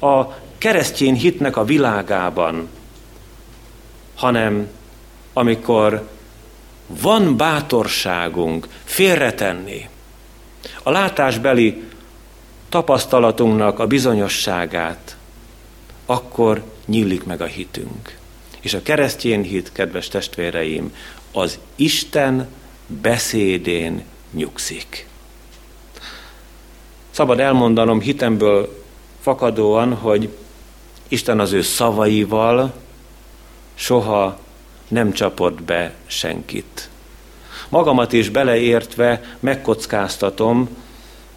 [0.00, 0.22] a
[0.64, 2.68] keresztény hitnek a világában,
[4.14, 4.68] hanem
[5.32, 6.08] amikor
[6.86, 9.88] van bátorságunk félretenni
[10.82, 11.82] a látásbeli
[12.68, 15.16] tapasztalatunknak a bizonyosságát,
[16.06, 18.18] akkor nyílik meg a hitünk.
[18.60, 20.94] És a keresztény hit, kedves testvéreim,
[21.32, 22.48] az Isten
[22.86, 25.06] beszédén nyugszik.
[27.10, 28.84] Szabad elmondanom hitemből
[29.20, 30.28] fakadóan, hogy
[31.14, 32.72] Isten az ő szavaival
[33.74, 34.38] soha
[34.88, 36.88] nem csapott be senkit.
[37.68, 40.68] Magamat is beleértve megkockáztatom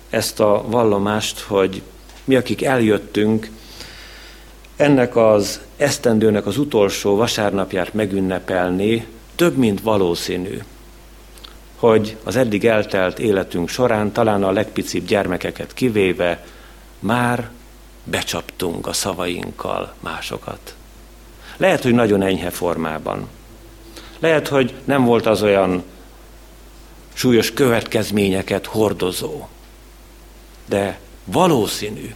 [0.10, 1.82] ezt a vallomást, hogy
[2.24, 3.50] mi, akik eljöttünk,
[4.76, 10.60] ennek az esztendőnek az utolsó vasárnapját megünnepelni, több mint valószínű,
[11.76, 16.46] hogy az eddig eltelt életünk során, talán a legpicibb gyermekeket kivéve,
[17.00, 17.50] már
[18.10, 20.76] becsaptunk a szavainkkal másokat.
[21.58, 23.28] Lehet, hogy nagyon enyhe formában.
[24.20, 25.84] Lehet, hogy nem volt az olyan
[27.13, 29.48] súlyos következményeket hordozó.
[30.65, 32.15] De valószínű,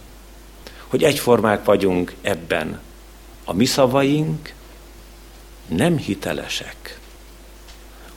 [0.86, 2.80] hogy egyformák vagyunk ebben.
[3.44, 4.54] A mi szavaink
[5.66, 6.98] nem hitelesek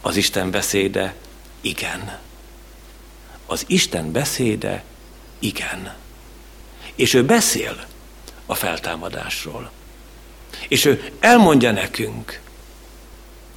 [0.02, 1.16] Az Isten beszéde
[1.62, 2.20] igen.
[3.46, 4.84] Az Isten beszéde
[5.40, 5.96] igen.
[6.96, 7.86] És ő beszél
[8.46, 9.72] a feltámadásról.
[10.68, 12.40] És ő elmondja nekünk,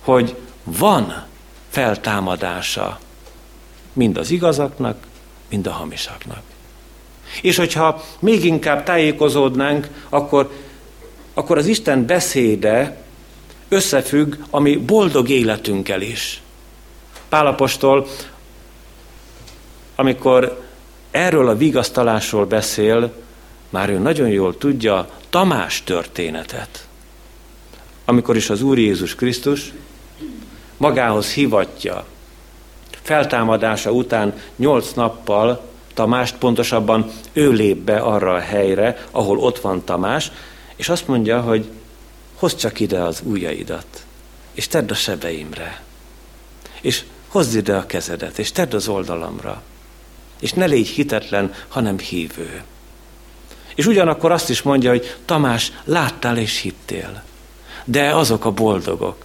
[0.01, 1.25] hogy van
[1.71, 3.01] feltámadása
[3.93, 5.07] mind az igazaknak,
[5.49, 6.43] mind a hamisaknak.
[7.43, 10.51] És hogyha még inkább tájékozódnánk, akkor,
[11.35, 13.03] akkor az Isten beszéde
[13.69, 16.43] összefügg a mi boldog életünkkel is.
[17.29, 18.07] Pálapostól,
[19.95, 20.63] amikor
[21.11, 23.13] erről a vigasztalásról beszél,
[23.71, 26.87] már ő nagyon jól tudja Tamás történetet.
[28.05, 29.73] Amikor is az Úr Jézus Krisztus
[30.77, 32.05] magához hivatja,
[33.03, 39.85] feltámadása után nyolc nappal Tamást, pontosabban ő lép be arra a helyre, ahol ott van
[39.85, 40.31] Tamás,
[40.77, 41.71] és azt mondja, hogy
[42.35, 44.05] hozd csak ide az ujjaidat,
[44.53, 45.83] és tedd a sebeimre,
[46.81, 49.63] és hozd ide a kezedet, és tedd az oldalamra,
[50.41, 52.63] és ne légy hitetlen, hanem hívő.
[53.79, 57.23] És ugyanakkor azt is mondja, hogy Tamás, láttál és hittél.
[57.85, 59.25] De azok a boldogok,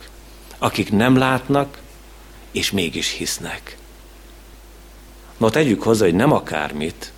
[0.57, 1.81] akik nem látnak,
[2.51, 3.77] és mégis hisznek.
[5.37, 7.11] No, tegyük hozzá, hogy nem akármit,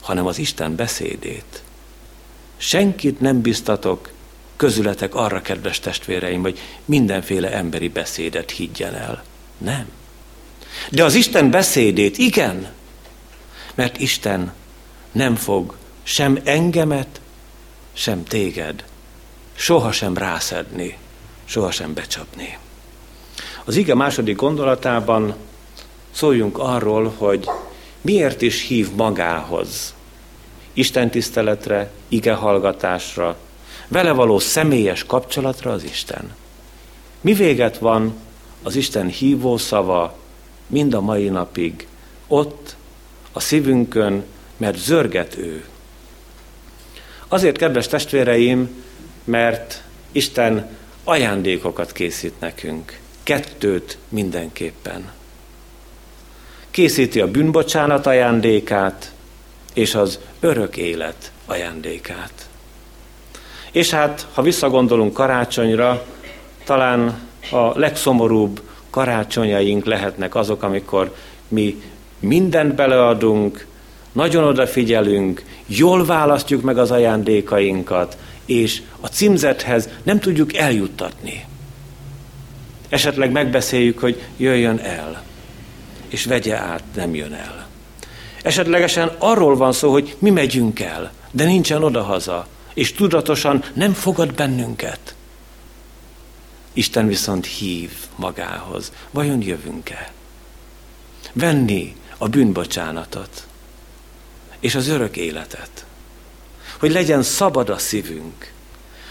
[0.00, 1.62] hanem az Isten beszédét.
[2.56, 4.10] Senkit nem biztatok
[4.56, 9.24] közületek arra, kedves testvéreim, hogy mindenféle emberi beszédet higgyen el.
[9.58, 9.88] Nem.
[10.90, 12.72] De az Isten beszédét igen,
[13.74, 14.52] mert Isten
[15.12, 17.20] nem fog sem engemet,
[17.92, 18.84] sem téged
[19.54, 20.98] sohasem rászedni,
[21.44, 22.58] sohasem becsapni.
[23.64, 25.34] Az ige második gondolatában
[26.10, 27.48] szóljunk arról, hogy
[28.00, 29.94] miért is hív magához.
[30.72, 33.36] Isten tiszteletre, ige hallgatásra,
[33.88, 36.34] vele való személyes kapcsolatra az Isten.
[37.20, 38.14] Mi véget van
[38.62, 40.16] az Isten hívó szava
[40.66, 41.86] mind a mai napig,
[42.26, 42.76] ott,
[43.32, 44.24] a szívünkön,
[44.56, 45.64] mert zörget ő.
[47.28, 48.84] Azért, kedves testvéreim,
[49.24, 52.98] mert Isten ajándékokat készít nekünk.
[53.22, 55.10] Kettőt mindenképpen.
[56.70, 59.12] Készíti a bűnbocsánat ajándékát,
[59.74, 62.48] és az örök élet ajándékát.
[63.72, 66.04] És hát, ha visszagondolunk karácsonyra,
[66.64, 71.14] talán a legszomorúbb karácsonyaink lehetnek azok, amikor
[71.48, 71.82] mi
[72.18, 73.66] mindent beleadunk,
[74.12, 81.44] nagyon odafigyelünk, jól választjuk meg az ajándékainkat, és a címzethez nem tudjuk eljuttatni.
[82.88, 85.22] Esetleg megbeszéljük, hogy jöjjön el,
[86.08, 87.66] és vegye át, nem jön el.
[88.42, 94.34] Esetlegesen arról van szó, hogy mi megyünk el, de nincsen odahaza, és tudatosan nem fogad
[94.34, 95.14] bennünket.
[96.72, 98.92] Isten viszont hív magához.
[99.10, 100.12] Vajon jövünk-e?
[101.32, 103.46] Venni a bűnbocsánatot
[104.62, 105.84] és az örök életet.
[106.78, 108.52] Hogy legyen szabad a szívünk,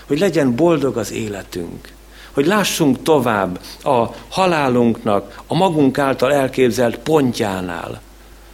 [0.07, 1.91] hogy legyen boldog az életünk,
[2.31, 8.01] hogy lássunk tovább a halálunknak, a magunk által elképzelt pontjánál,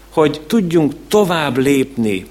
[0.09, 2.27] hogy tudjunk tovább lépni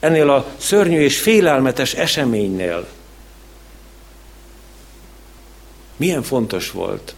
[0.00, 2.86] ennél a szörnyű és félelmetes eseménynél.
[5.96, 7.14] Milyen fontos volt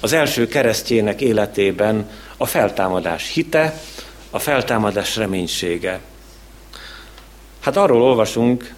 [0.00, 3.80] az első keresztjének életében a feltámadás hite,
[4.30, 6.00] a feltámadás reménysége.
[7.60, 8.74] Hát arról olvasunk,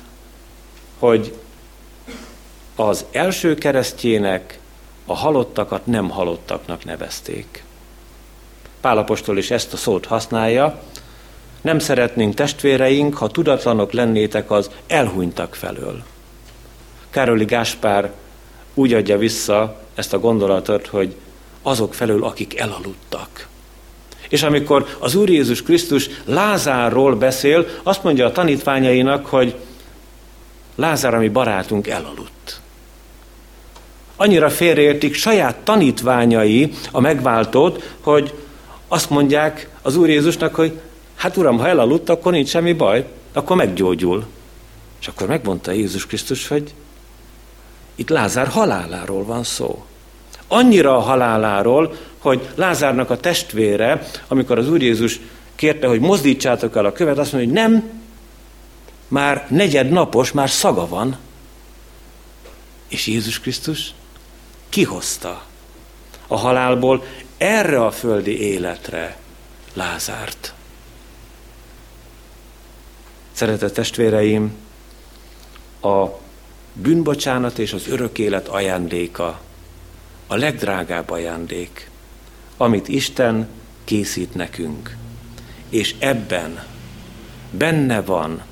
[0.99, 1.35] hogy
[2.75, 4.59] az első keresztjének
[5.07, 7.65] a halottakat nem halottaknak nevezték.
[8.81, 10.83] Pálapostól is ezt a szót használja,
[11.61, 16.03] nem szeretnénk testvéreink, ha tudatlanok lennétek az elhunytak felől.
[17.11, 18.13] Károli Gáspár
[18.75, 21.17] úgy adja vissza ezt a gondolatot, hogy
[21.63, 23.49] azok felől, akik elaludtak.
[24.31, 29.55] És amikor az Úr Jézus Krisztus Lázárról beszél, azt mondja a tanítványainak, hogy
[30.75, 32.61] Lázár, ami barátunk, elaludt.
[34.17, 38.35] Annyira félreértik saját tanítványai a megváltót, hogy
[38.89, 40.81] azt mondják az Úr Jézusnak, hogy
[41.17, 44.27] hát Uram, ha elaludt, akkor nincs semmi baj, akkor meggyógyul.
[45.01, 46.75] És akkor megmondta Jézus Krisztus, hogy
[47.95, 49.85] itt Lázár haláláról van szó.
[50.49, 55.21] Annyira a haláláról, hogy Lázárnak a testvére, amikor az Úr Jézus
[55.55, 57.91] kérte, hogy mozdítsátok el a követ, azt mondja, hogy nem,
[59.09, 61.19] már negyed napos, már szaga van.
[62.89, 63.95] És Jézus Krisztus
[64.69, 65.43] kihozta
[66.27, 67.05] a halálból
[67.37, 69.17] erre a földi életre
[69.75, 70.55] Lázárt.
[73.33, 74.57] Szeretett testvéreim,
[75.83, 76.07] a
[76.73, 79.41] bűnbocsánat és az örök élet ajándéka
[80.27, 81.91] a legdrágább ajándék,
[82.61, 83.49] amit Isten
[83.85, 84.97] készít nekünk.
[85.69, 86.65] És ebben
[87.51, 88.43] benne van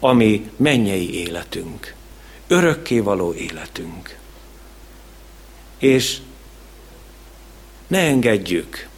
[0.00, 1.94] a mi mennyei életünk,
[2.46, 4.18] örökkévaló életünk.
[5.78, 6.18] És
[7.86, 8.88] ne engedjük,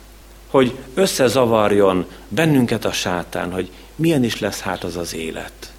[0.46, 5.72] hogy összezavarjon bennünket a sátán, hogy milyen is lesz hát az az élet.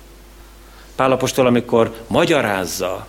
[0.95, 3.07] Pálapostól, amikor magyarázza,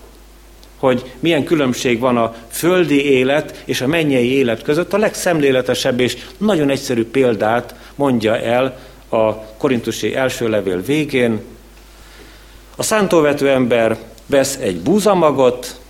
[0.78, 6.16] hogy milyen különbség van a földi élet és a mennyei élet között, a legszemléletesebb és
[6.36, 11.40] nagyon egyszerű példát mondja el a korintusi első levél végén.
[12.76, 15.80] A szántóvető ember vesz egy búzamagot,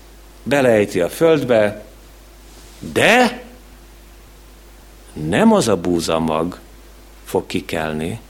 [0.43, 1.85] belejti a földbe,
[2.93, 3.43] de
[5.13, 6.59] nem az a búzamag
[7.25, 8.21] fog kikelni,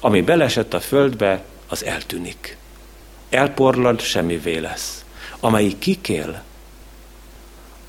[0.00, 2.56] ami belesett a földbe, az eltűnik.
[3.30, 5.04] Elporlad, semmivé lesz.
[5.40, 6.42] Amelyik kikél,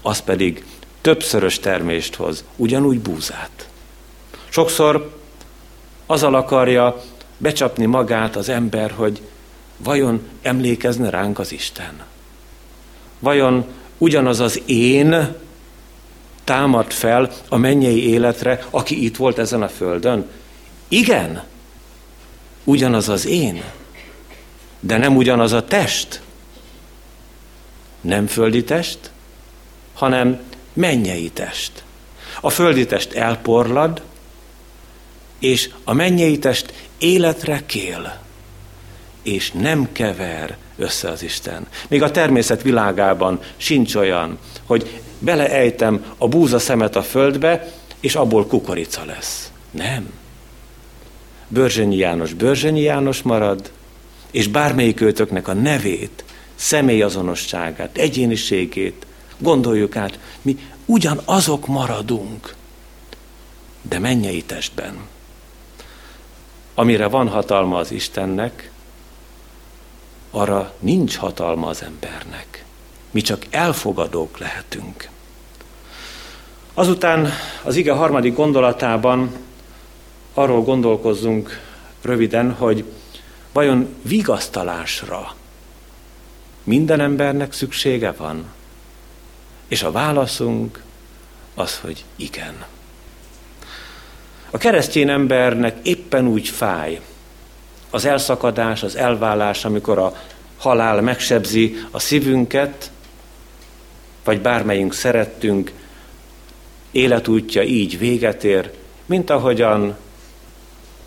[0.01, 0.65] az pedig
[1.01, 3.69] többszörös termést hoz, ugyanúgy búzát.
[4.49, 5.19] Sokszor
[6.05, 7.01] azzal akarja
[7.37, 9.21] becsapni magát az ember, hogy
[9.77, 12.03] vajon emlékezne ránk az Isten?
[13.19, 13.65] Vajon
[13.97, 15.35] ugyanaz az én
[16.43, 20.25] támad fel a mennyei életre, aki itt volt ezen a földön?
[20.87, 21.43] Igen,
[22.63, 23.63] ugyanaz az én,
[24.81, 26.21] de nem ugyanaz a test.
[28.01, 28.99] Nem földi test,
[29.93, 30.39] hanem
[30.73, 31.83] mennyei test.
[32.41, 34.01] A földi test elporlad,
[35.39, 38.19] és a mennyei test életre kél,
[39.23, 41.67] és nem kever össze az Isten.
[41.87, 48.45] Még a természet világában sincs olyan, hogy beleejtem a búza szemet a földbe, és abból
[48.45, 49.51] kukorica lesz.
[49.71, 50.13] Nem.
[51.47, 53.71] Börzsönyi János Börzsönyi János marad,
[54.31, 56.23] és bármelyik őtöknek a nevét,
[56.55, 59.05] személyazonosságát, egyéniségét
[59.37, 62.55] gondoljuk át, mi ugyanazok maradunk,
[63.81, 64.95] de mennyei testben.
[66.73, 68.71] Amire van hatalma az Istennek,
[70.31, 72.65] arra nincs hatalma az embernek.
[73.11, 75.09] Mi csak elfogadók lehetünk.
[76.73, 77.29] Azután
[77.63, 79.31] az ige harmadik gondolatában
[80.33, 81.59] arról gondolkozzunk
[82.01, 82.85] röviden, hogy
[83.51, 85.35] vajon vigasztalásra
[86.63, 88.45] minden embernek szüksége van?
[89.67, 90.83] És a válaszunk
[91.55, 92.65] az, hogy igen.
[94.49, 97.01] A keresztény embernek éppen úgy fáj
[97.89, 100.15] az elszakadás, az elválás, amikor a
[100.57, 102.91] halál megsebzi a szívünket,
[104.23, 105.71] vagy bármelyünk szerettünk,
[106.91, 108.71] életútja így véget ér,
[109.05, 109.97] mint ahogyan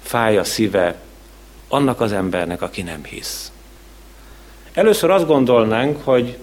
[0.03, 1.04] fáj a szíve
[1.75, 3.53] annak az embernek, aki nem hisz.
[4.73, 6.39] Először azt gondolnánk, hogy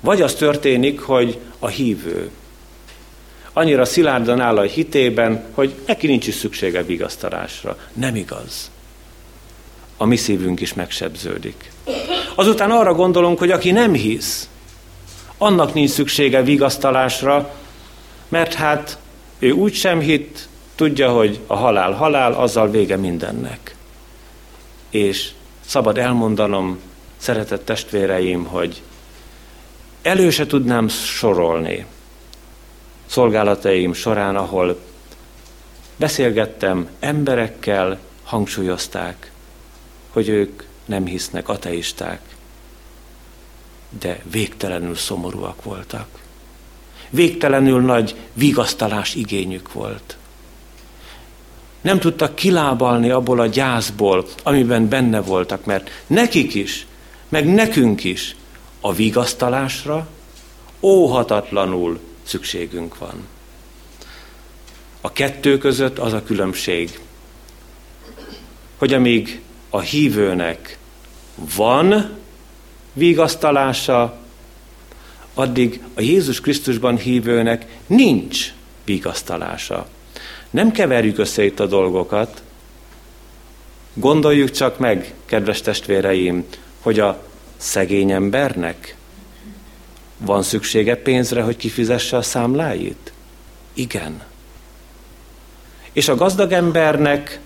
[0.00, 2.30] vagy az történik, hogy a hívő
[3.52, 7.76] annyira szilárdan áll a hitében, hogy neki nincs is szüksége vigasztalásra.
[7.92, 8.70] Nem igaz.
[9.96, 11.72] A mi szívünk is megsebződik.
[12.34, 14.48] Azután arra gondolunk, hogy aki nem hisz,
[15.38, 17.54] annak nincs szüksége vigasztalásra,
[18.28, 18.98] mert hát
[19.38, 23.76] ő úgy sem hitt, tudja, hogy a halál halál, azzal vége mindennek.
[24.90, 25.30] És
[25.66, 26.78] szabad elmondanom,
[27.16, 28.82] szeretett testvéreim, hogy
[30.02, 31.86] elő se tudnám sorolni
[33.08, 34.78] szolgálataim során, ahol
[35.96, 39.32] beszélgettem emberekkel, hangsúlyozták,
[40.10, 42.20] hogy ők nem hisznek, ateisták,
[43.98, 46.08] de végtelenül szomorúak voltak.
[47.10, 50.17] Végtelenül nagy vigasztalás igényük volt.
[51.80, 56.86] Nem tudtak kilábalni abból a gyászból, amiben benne voltak, mert nekik is,
[57.28, 58.36] meg nekünk is
[58.80, 60.08] a vigasztalásra
[60.80, 63.26] óhatatlanul szükségünk van.
[65.00, 67.00] A kettő között az a különbség,
[68.76, 70.78] hogy amíg a hívőnek
[71.56, 72.16] van
[72.92, 74.18] vigasztalása,
[75.34, 78.52] addig a Jézus Krisztusban hívőnek nincs
[78.84, 79.88] vigasztalása.
[80.50, 82.42] Nem keverjük össze itt a dolgokat.
[83.94, 86.44] Gondoljuk csak meg, kedves testvéreim,
[86.82, 87.22] hogy a
[87.56, 88.96] szegény embernek
[90.18, 93.12] van szüksége pénzre, hogy kifizesse a számláit?
[93.72, 94.22] Igen.
[95.92, 97.40] És a gazdag embernek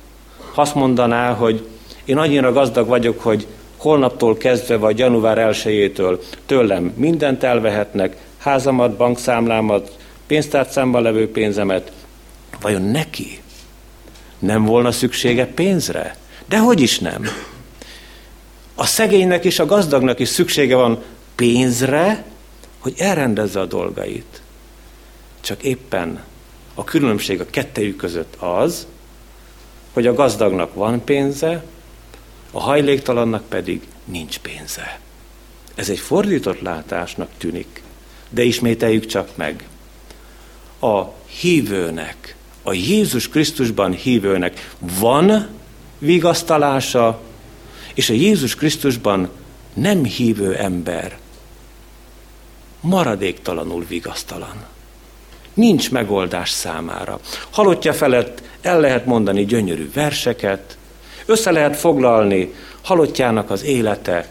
[0.54, 1.66] azt mondaná, hogy
[2.04, 3.46] én annyira gazdag vagyok, hogy
[3.76, 9.96] holnaptól kezdve, vagy január 1 tőlem mindent elvehetnek, házamat, bankszámlámat,
[10.26, 11.92] pénztárcámban levő pénzemet.
[12.60, 13.42] Vajon neki
[14.38, 16.16] nem volna szüksége pénzre?
[16.48, 17.26] De hogy is nem?
[18.74, 21.02] A szegénynek és a gazdagnak is szüksége van
[21.34, 22.24] pénzre,
[22.78, 24.42] hogy elrendezze a dolgait.
[25.40, 26.24] Csak éppen
[26.74, 28.86] a különbség a kettejük között az,
[29.92, 31.64] hogy a gazdagnak van pénze,
[32.50, 35.00] a hajléktalannak pedig nincs pénze.
[35.74, 37.82] Ez egy fordított látásnak tűnik,
[38.30, 39.68] de ismételjük csak meg.
[40.80, 45.48] A hívőnek, a Jézus Krisztusban hívőnek van
[45.98, 47.20] vigasztalása,
[47.94, 49.28] és a Jézus Krisztusban
[49.74, 51.18] nem hívő ember
[52.80, 54.64] maradéktalanul vigasztalan.
[55.54, 57.20] Nincs megoldás számára.
[57.50, 60.76] Halottja felett el lehet mondani gyönyörű verseket,
[61.26, 64.28] össze lehet foglalni halottjának az élete,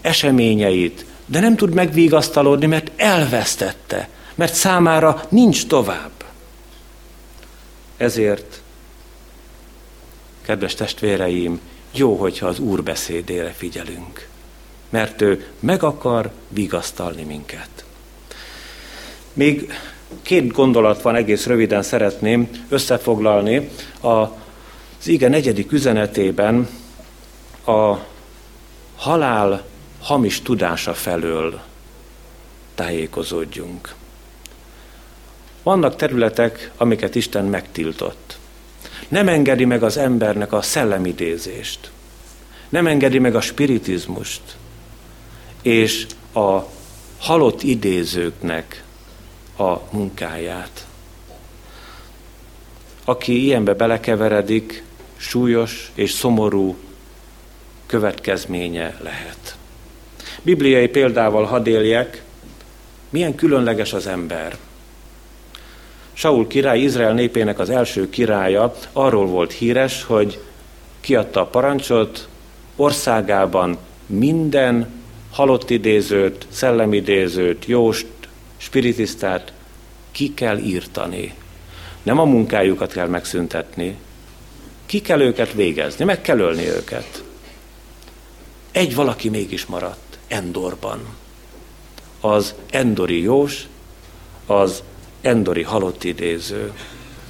[0.00, 6.17] eseményeit, de nem tud megvigasztalódni, mert elvesztette, mert számára nincs tovább.
[7.98, 8.62] Ezért,
[10.42, 11.60] kedves testvéreim,
[11.92, 14.28] jó, hogyha az Úr beszédére figyelünk,
[14.88, 17.84] mert ő meg akar vigasztalni minket.
[19.32, 19.72] Még
[20.22, 23.70] két gondolat van, egész röviden szeretném összefoglalni.
[24.00, 26.68] Az ige negyedik üzenetében
[27.66, 27.96] a
[28.96, 29.64] halál
[30.00, 31.60] hamis tudása felől
[32.74, 33.94] tájékozódjunk.
[35.68, 38.38] Vannak területek, amiket Isten megtiltott.
[39.08, 41.90] Nem engedi meg az embernek a szellemidézést.
[42.68, 44.40] Nem engedi meg a spiritizmust.
[45.62, 46.58] És a
[47.18, 48.84] halott idézőknek
[49.58, 50.86] a munkáját.
[53.04, 54.82] Aki ilyenbe belekeveredik,
[55.16, 56.76] súlyos és szomorú
[57.86, 59.56] következménye lehet.
[60.42, 61.68] Bibliai példával hadd
[63.10, 64.58] milyen különleges az ember.
[66.18, 70.40] Saul király, Izrael népének az első királya arról volt híres, hogy
[71.00, 72.28] kiadta a parancsot,
[72.76, 78.06] országában minden halott idézőt, szellemidézőt, jóst,
[78.56, 79.52] spiritisztát
[80.10, 81.34] ki kell írtani.
[82.02, 83.96] Nem a munkájukat kell megszüntetni,
[84.86, 87.24] ki kell őket végezni, meg kell ölni őket.
[88.70, 91.00] Egy valaki mégis maradt Endorban.
[92.20, 93.66] Az Endori Jós,
[94.46, 94.82] az
[95.20, 96.72] Endori halott idéző.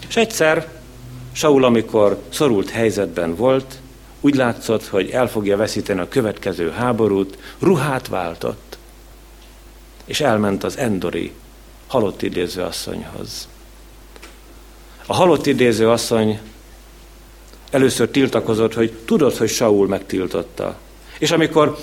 [0.08, 0.68] És egyszer
[1.32, 3.78] Saul, amikor szorult helyzetben volt,
[4.20, 8.78] úgy látszott, hogy el fogja veszíteni a következő háborút, ruhát váltott,
[10.04, 11.32] és elment az Endori
[11.86, 13.48] halott idéző asszonyhoz.
[15.06, 16.40] A halott idéző asszony
[17.70, 20.78] először tiltakozott, hogy tudod, hogy Saul megtiltotta.
[21.18, 21.78] És amikor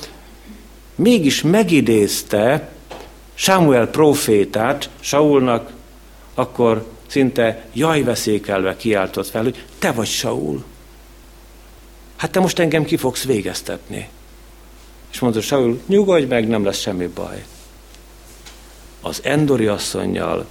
[0.96, 2.70] mégis megidézte
[3.34, 5.70] Samuel profétát Saulnak,
[6.36, 10.64] akkor szinte jajveszékelve kiáltott fel, hogy te vagy Saul.
[12.16, 14.10] Hát te most engem ki fogsz végeztetni.
[15.12, 17.46] És mondta Saul, nyugodj meg, nem lesz semmi baj.
[19.02, 20.46] Az Endori asszonynal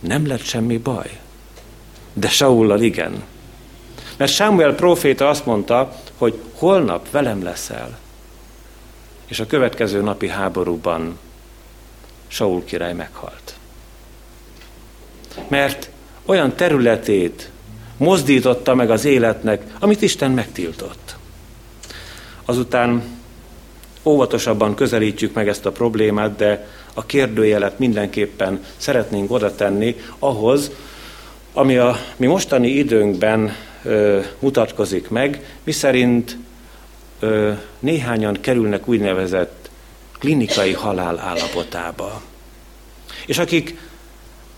[0.00, 1.20] nem lett semmi baj,
[2.12, 3.22] de Saullal igen.
[4.16, 7.98] Mert Samuel proféta azt mondta, hogy holnap velem leszel.
[9.26, 11.18] És a következő napi háborúban
[12.26, 13.45] Saul király meghalt.
[15.48, 15.90] Mert
[16.24, 17.50] olyan területét
[17.96, 21.16] mozdította meg az életnek, amit Isten megtiltott.
[22.44, 23.02] Azután
[24.04, 30.70] óvatosabban közelítjük meg ezt a problémát, de a kérdőjelet mindenképpen szeretnénk oda tenni ahhoz,
[31.52, 36.36] ami a mi mostani időnkben ö, mutatkozik meg, miszerint
[37.20, 39.70] ö, néhányan kerülnek úgynevezett
[40.18, 42.22] klinikai halál állapotába.
[43.26, 43.78] És akik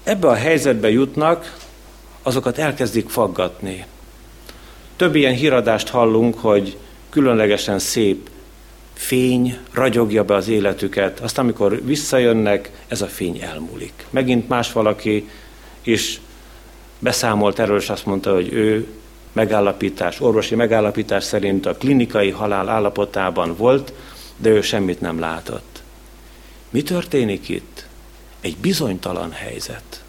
[0.08, 1.56] ebbe a helyzetbe jutnak,
[2.22, 3.86] azokat elkezdik faggatni.
[4.96, 6.76] Több ilyen híradást hallunk, hogy
[7.10, 8.30] különlegesen szép
[8.94, 13.92] fény ragyogja be az életüket, azt amikor visszajönnek, ez a fény elmúlik.
[14.10, 15.28] Megint más valaki
[15.82, 16.20] is
[16.98, 18.86] beszámolt erről, és azt mondta, hogy ő
[19.32, 23.92] megállapítás, orvosi megállapítás szerint a klinikai halál állapotában volt,
[24.36, 25.82] de ő semmit nem látott.
[26.70, 27.87] Mi történik itt?
[28.40, 30.04] Egy bizonytalan helyzet,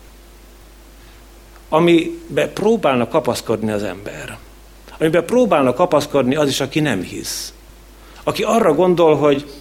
[1.69, 4.38] amibe próbálna kapaszkodni az ember.
[4.97, 7.53] Amiben próbálna kapaszkodni az is, aki nem hisz.
[8.23, 9.51] Aki arra gondol, hogy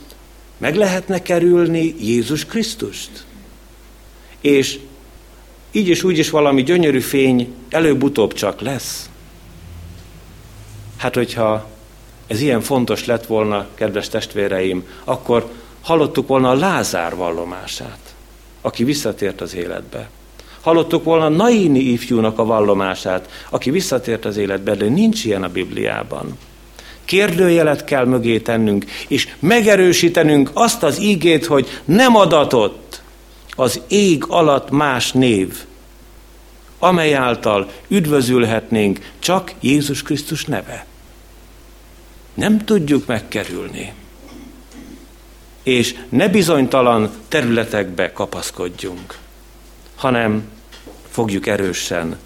[0.57, 3.25] meg lehetne kerülni Jézus Krisztust.
[4.41, 4.79] És
[5.71, 9.11] így és úgy is valami gyönyörű fény előbb-utóbb csak lesz.
[10.97, 11.69] Hát, hogyha
[12.27, 15.51] ez ilyen fontos lett volna, kedves testvéreim, akkor
[15.81, 18.08] hallottuk volna a Lázár vallomását,
[18.61, 20.09] aki visszatért az életbe.
[20.61, 26.39] Hallottuk volna Naini ifjúnak a vallomását, aki visszatért az életbe, de nincs ilyen a Bibliában.
[27.05, 33.03] Kérdőjelet kell mögé tennünk, és megerősítenünk azt az ígét, hogy nem adatott,
[33.57, 35.57] az ég alatt más név,
[36.79, 40.87] amely által üdvözülhetnénk csak Jézus Krisztus neve.
[42.35, 43.93] Nem tudjuk megkerülni.
[45.69, 49.19] És ne bizonytalan területekbe kapaszkodjunk,
[49.97, 50.51] hanem
[51.09, 52.19] fogjuk erősen,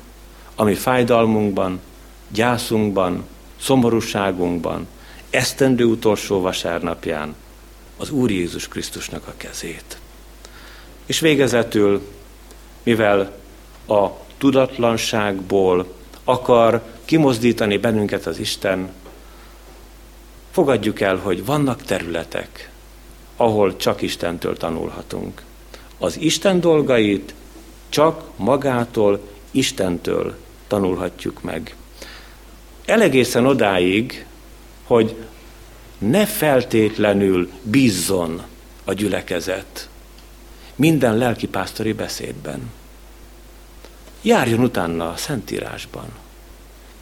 [0.55, 1.80] ami fájdalmunkban,
[2.28, 3.24] gyászunkban,
[3.61, 4.86] szomorúságunkban,
[5.30, 7.34] esztendő utolsó vasárnapján
[7.97, 9.99] az Úr Jézus Krisztusnak a kezét.
[11.07, 12.09] És végezetül,
[12.82, 13.36] mivel
[13.88, 14.07] a
[14.38, 18.93] tudatlanságból akar kimozdítani bennünket az Isten,
[20.51, 22.72] fogadjuk el, hogy vannak területek,
[23.43, 25.43] ahol csak Istentől tanulhatunk.
[25.99, 27.34] Az Isten dolgait
[27.88, 29.20] csak magától,
[29.51, 30.36] Istentől
[30.66, 31.76] tanulhatjuk meg.
[32.84, 34.26] Elegészen odáig,
[34.82, 35.16] hogy
[35.99, 38.43] ne feltétlenül bízzon
[38.84, 39.88] a gyülekezet
[40.74, 42.70] minden lelkipásztori beszédben.
[44.22, 46.07] Járjon utána a Szentírásban.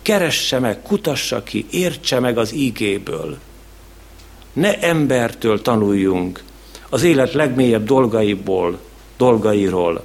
[0.03, 3.39] Keresse meg, kutassa ki, értse meg az ígéből.
[4.53, 6.43] Ne embertől tanuljunk
[6.89, 8.79] az élet legmélyebb dolgaiból,
[9.17, 10.05] dolgairól,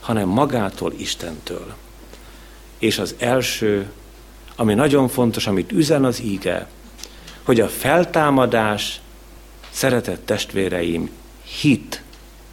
[0.00, 1.74] hanem magától, Istentől.
[2.78, 3.90] És az első,
[4.56, 6.68] ami nagyon fontos, amit üzen az íge,
[7.42, 9.00] hogy a feltámadás,
[9.70, 11.10] szeretett testvéreim,
[11.60, 12.02] hit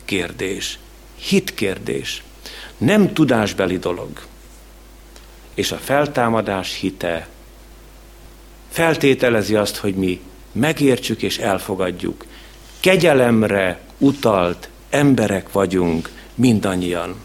[0.05, 0.80] kérdés.
[1.15, 2.24] Hit kérdés.
[2.78, 4.09] Nem tudásbeli dolog.
[5.53, 7.28] És a feltámadás hite
[8.70, 10.22] feltételezi azt, hogy mi
[10.60, 12.26] megértsük és elfogadjuk.
[12.80, 17.16] Kegyelemre utalt emberek vagyunk mindannyian.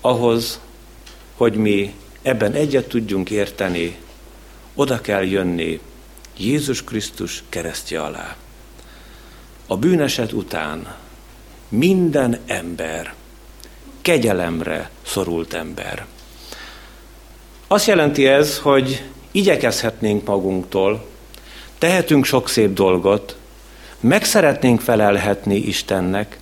[0.00, 0.60] Ahhoz,
[1.36, 3.96] hogy mi ebben egyet tudjunk érteni,
[4.74, 5.80] oda kell jönni
[6.36, 8.36] Jézus Krisztus keresztje alá.
[9.66, 10.96] A bűneset után
[11.68, 13.14] minden ember
[14.02, 16.06] kegyelemre szorult ember.
[17.66, 21.11] Azt jelenti ez, hogy igyekezhetnénk magunktól,
[21.82, 23.36] tehetünk sok szép dolgot,
[24.00, 26.38] meg szeretnénk felelhetni Istennek,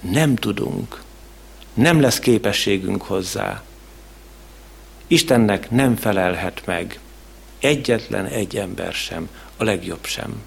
[0.00, 1.02] nem tudunk,
[1.74, 3.62] nem lesz képességünk hozzá.
[5.06, 6.98] Istennek nem felelhet meg
[7.58, 10.42] egyetlen egy ember sem, a legjobb sem.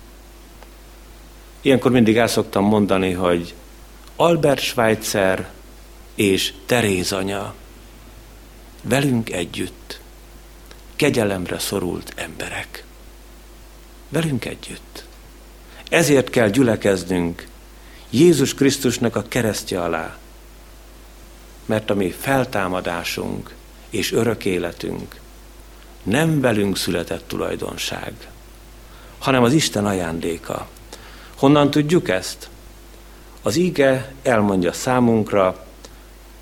[1.62, 3.54] Ilyenkor mindig el szoktam mondani, hogy
[4.16, 5.50] Albert Schweitzer
[6.16, 7.54] és Teréz anya
[8.82, 10.00] velünk együtt
[10.96, 12.88] kegyelemre szorult emberek.
[14.10, 15.06] Velünk együtt.
[15.90, 17.48] Ezért kell gyülekeznünk
[18.10, 20.18] Jézus Krisztusnak a keresztje alá,
[21.66, 23.56] mert a mi feltámadásunk
[23.90, 25.20] és örök életünk
[26.04, 28.14] nem velünk született tulajdonság,
[29.20, 30.68] hanem az Isten ajándéka.
[31.36, 32.50] Honnan tudjuk ezt?
[33.42, 35.66] Az íge elmondja számunkra,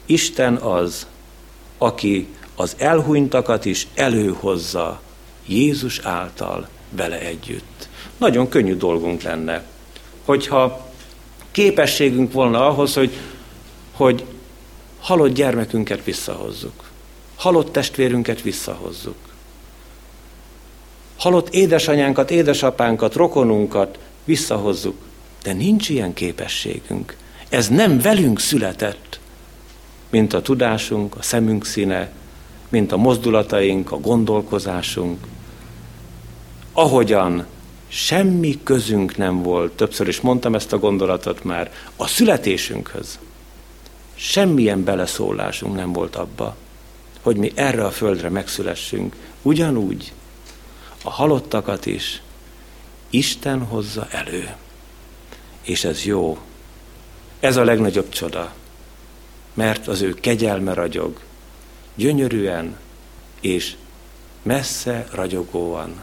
[0.05, 1.07] Isten az,
[1.77, 5.01] aki az elhunytakat is előhozza
[5.45, 7.89] Jézus által vele együtt.
[8.17, 9.63] Nagyon könnyű dolgunk lenne,
[10.25, 10.91] hogyha
[11.51, 13.11] képességünk volna ahhoz, hogy,
[13.91, 14.25] hogy
[14.99, 16.83] halott gyermekünket visszahozzuk,
[17.35, 19.15] halott testvérünket visszahozzuk,
[21.17, 24.95] halott édesanyánkat, édesapánkat, rokonunkat visszahozzuk.
[25.43, 27.15] De nincs ilyen képességünk.
[27.49, 29.19] Ez nem velünk született,
[30.09, 32.11] mint a tudásunk, a szemünk színe,
[32.69, 35.25] mint a mozdulataink, a gondolkozásunk.
[36.79, 37.45] Ahogyan
[37.87, 43.19] semmi közünk nem volt, többször is mondtam ezt a gondolatot már, a születésünkhöz.
[44.15, 46.55] Semmilyen beleszólásunk nem volt abba,
[47.21, 49.15] hogy mi erre a földre megszülessünk.
[49.41, 50.13] Ugyanúgy
[51.03, 52.21] a halottakat is
[53.09, 54.55] Isten hozza elő.
[55.61, 56.37] És ez jó.
[57.39, 58.53] Ez a legnagyobb csoda.
[59.53, 61.19] Mert az ő kegyelme ragyog.
[61.95, 62.77] Gyönyörűen
[63.41, 63.75] és
[64.41, 66.01] messze ragyogóan.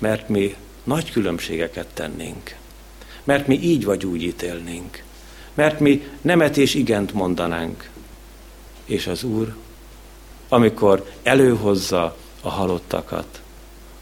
[0.00, 2.56] Mert mi nagy különbségeket tennénk.
[3.24, 5.02] Mert mi így vagy úgy ítélnénk.
[5.54, 7.90] Mert mi nemet és igent mondanánk.
[8.84, 9.54] És az Úr,
[10.48, 13.42] amikor előhozza a halottakat,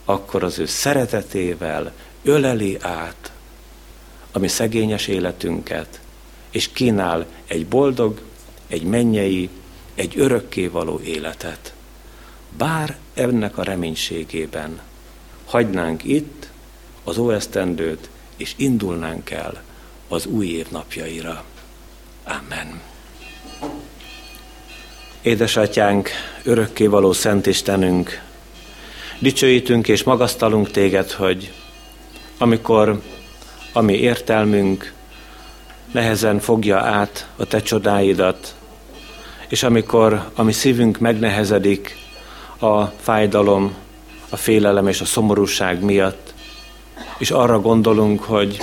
[0.05, 1.92] akkor az ő szeretetével
[2.22, 3.32] öleli át
[4.32, 6.01] a mi szegényes életünket,
[6.51, 8.20] és kínál egy boldog,
[8.66, 9.49] egy mennyei,
[9.94, 11.72] egy örökkévaló életet.
[12.57, 14.80] Bár ennek a reménységében
[15.49, 16.49] hagynánk itt
[17.05, 19.62] az óesztendőt, és indulnánk el
[20.09, 21.44] az új év napjaira.
[22.24, 22.80] Amen.
[25.22, 26.09] Édesatyánk,
[26.42, 28.22] örökkévaló Szent Istenünk,
[29.18, 31.53] dicsőítünk és magasztalunk téged, hogy
[32.38, 33.03] amikor
[33.72, 34.92] a mi értelmünk
[35.92, 38.55] nehezen fogja át a te csodáidat,
[39.49, 41.96] és amikor a mi szívünk megnehezedik
[42.59, 43.74] a fájdalom,
[44.31, 46.35] a félelem és a szomorúság miatt,
[47.18, 48.59] és arra gondolunk, hogy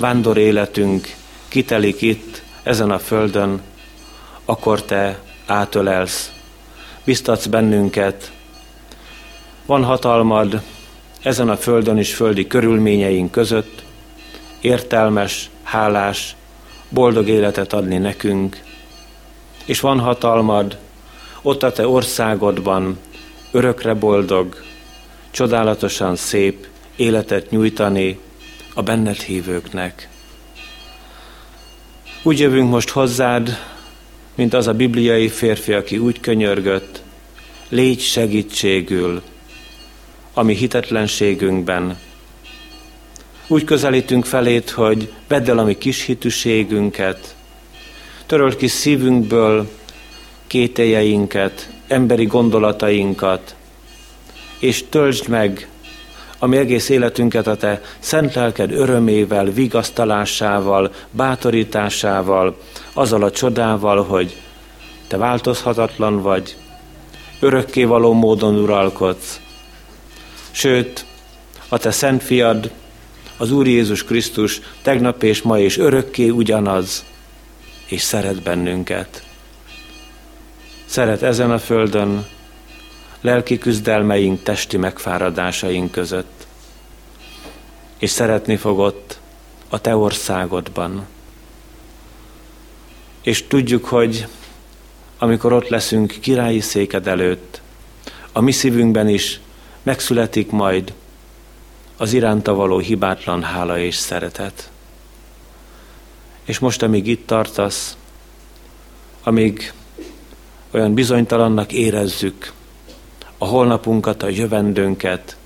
[0.00, 1.14] vándor életünk
[1.48, 3.60] kitelik itt, ezen a földön,
[4.44, 6.32] akkor te átölelsz,
[7.04, 8.32] biztatsz bennünket.
[9.66, 10.62] Van hatalmad
[11.22, 13.82] ezen a földön is földi körülményeink között,
[14.60, 16.36] értelmes, hálás,
[16.88, 18.62] boldog életet adni nekünk,
[19.64, 20.78] és van hatalmad
[21.42, 22.98] ott a te országodban
[23.50, 24.62] örökre boldog,
[25.34, 26.66] csodálatosan szép
[26.96, 28.18] életet nyújtani
[28.74, 30.08] a benned hívőknek.
[32.22, 33.58] Úgy jövünk most hozzád,
[34.34, 37.02] mint az a bibliai férfi, aki úgy könyörgött,
[37.68, 39.22] légy segítségül,
[40.34, 41.98] ami hitetlenségünkben.
[43.46, 47.34] Úgy közelítünk felét, hogy vedd el a mi kis hitűségünket,
[48.26, 49.70] töröld ki szívünkből
[50.46, 53.54] kételjeinket, emberi gondolatainkat,
[54.64, 55.68] és töltsd meg
[56.38, 62.56] a mi egész életünket a te szent lelked örömével, vigasztalásával, bátorításával,
[62.92, 64.36] azzal a csodával, hogy
[65.08, 66.56] te változhatatlan vagy,
[67.40, 69.40] örökkévaló módon uralkodsz.
[70.50, 71.04] Sőt,
[71.68, 72.70] a te szent fiad,
[73.36, 77.04] az Úr Jézus Krisztus tegnap és ma és örökké ugyanaz,
[77.86, 79.22] és szeret bennünket.
[80.84, 82.26] Szeret ezen a földön,
[83.24, 86.46] lelki küzdelmeink, testi megfáradásaink között,
[87.98, 89.18] és szeretni fogott
[89.68, 91.06] a Te országodban.
[93.22, 94.26] És tudjuk, hogy
[95.18, 97.60] amikor ott leszünk királyi széked előtt,
[98.32, 99.40] a mi szívünkben is
[99.82, 100.92] megszületik majd
[101.96, 104.70] az iránta való hibátlan hála és szeretet.
[106.44, 107.96] És most, amíg itt tartasz,
[109.22, 109.72] amíg
[110.70, 112.52] olyan bizonytalannak érezzük
[113.38, 115.36] a holnapunkat, a jövendőnket,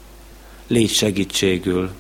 [0.67, 1.91] légy segítségül,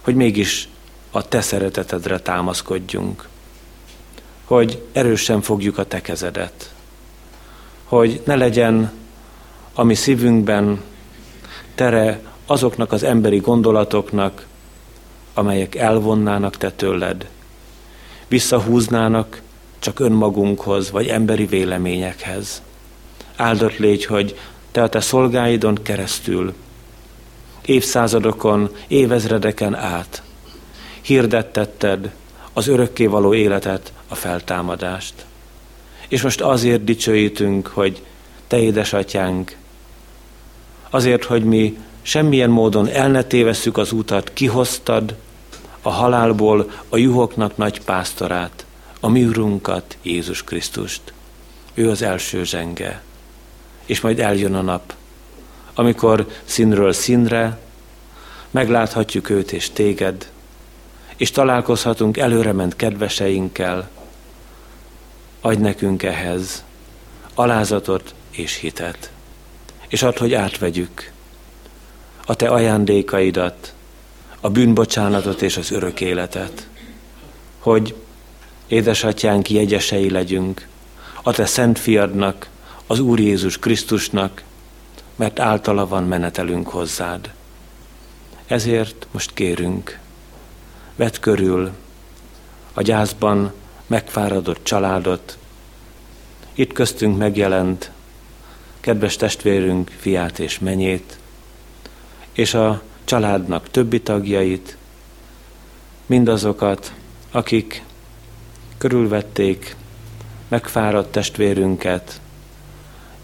[0.00, 0.68] hogy mégis
[1.10, 3.28] a te szeretetedre támaszkodjunk,
[4.44, 6.72] hogy erősen fogjuk a te kezedet,
[7.84, 8.92] hogy ne legyen
[9.74, 10.82] a mi szívünkben
[11.74, 14.46] tere azoknak az emberi gondolatoknak,
[15.34, 17.28] amelyek elvonnának te tőled,
[18.28, 19.42] visszahúznának
[19.78, 22.62] csak önmagunkhoz, vagy emberi véleményekhez.
[23.36, 24.38] Áldott légy, hogy
[24.74, 26.54] te a te szolgáidon keresztül,
[27.64, 30.22] évszázadokon, évezredeken át
[31.00, 32.14] hirdettetted
[32.52, 35.14] az örökkévaló életet, a feltámadást.
[36.08, 38.02] És most azért dicsőítünk, hogy
[38.46, 39.56] te édesatyánk,
[40.90, 45.14] azért, hogy mi semmilyen módon el ne tévesszük az útat, kihoztad
[45.82, 48.66] a halálból a juhoknak nagy pásztorát,
[49.00, 51.12] a mi urunkat, Jézus Krisztust.
[51.74, 53.02] Ő az első zsenge.
[53.86, 54.94] És majd eljön a nap,
[55.74, 57.58] amikor színről színre
[58.50, 60.30] megláthatjuk őt és téged,
[61.16, 63.88] és találkozhatunk előrement kedveseinkkel.
[65.40, 66.64] Adj nekünk ehhez
[67.34, 69.10] alázatot és hitet,
[69.88, 71.12] és add, hogy átvegyük
[72.26, 73.74] a te ajándékaidat,
[74.40, 76.68] a bűnbocsánatot és az örök életet,
[77.58, 77.94] hogy
[78.66, 80.68] édesatyánk jegyesei legyünk,
[81.22, 82.48] a te szent fiadnak,
[82.94, 84.42] az Úr Jézus Krisztusnak,
[85.16, 87.32] mert általa van menetelünk hozzád.
[88.46, 89.98] Ezért most kérünk,
[90.96, 91.70] vedd körül
[92.72, 93.52] a gyászban
[93.86, 95.38] megfáradott családot,
[96.52, 97.90] itt köztünk megjelent
[98.80, 101.18] kedves testvérünk fiát és menyét,
[102.32, 104.76] és a családnak többi tagjait,
[106.06, 106.92] mindazokat,
[107.30, 107.84] akik
[108.78, 109.76] körülvették
[110.48, 112.22] megfáradt testvérünket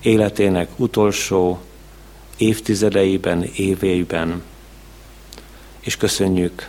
[0.03, 1.61] életének utolsó
[2.37, 4.43] évtizedeiben, éveiben,
[5.81, 6.69] és köszönjük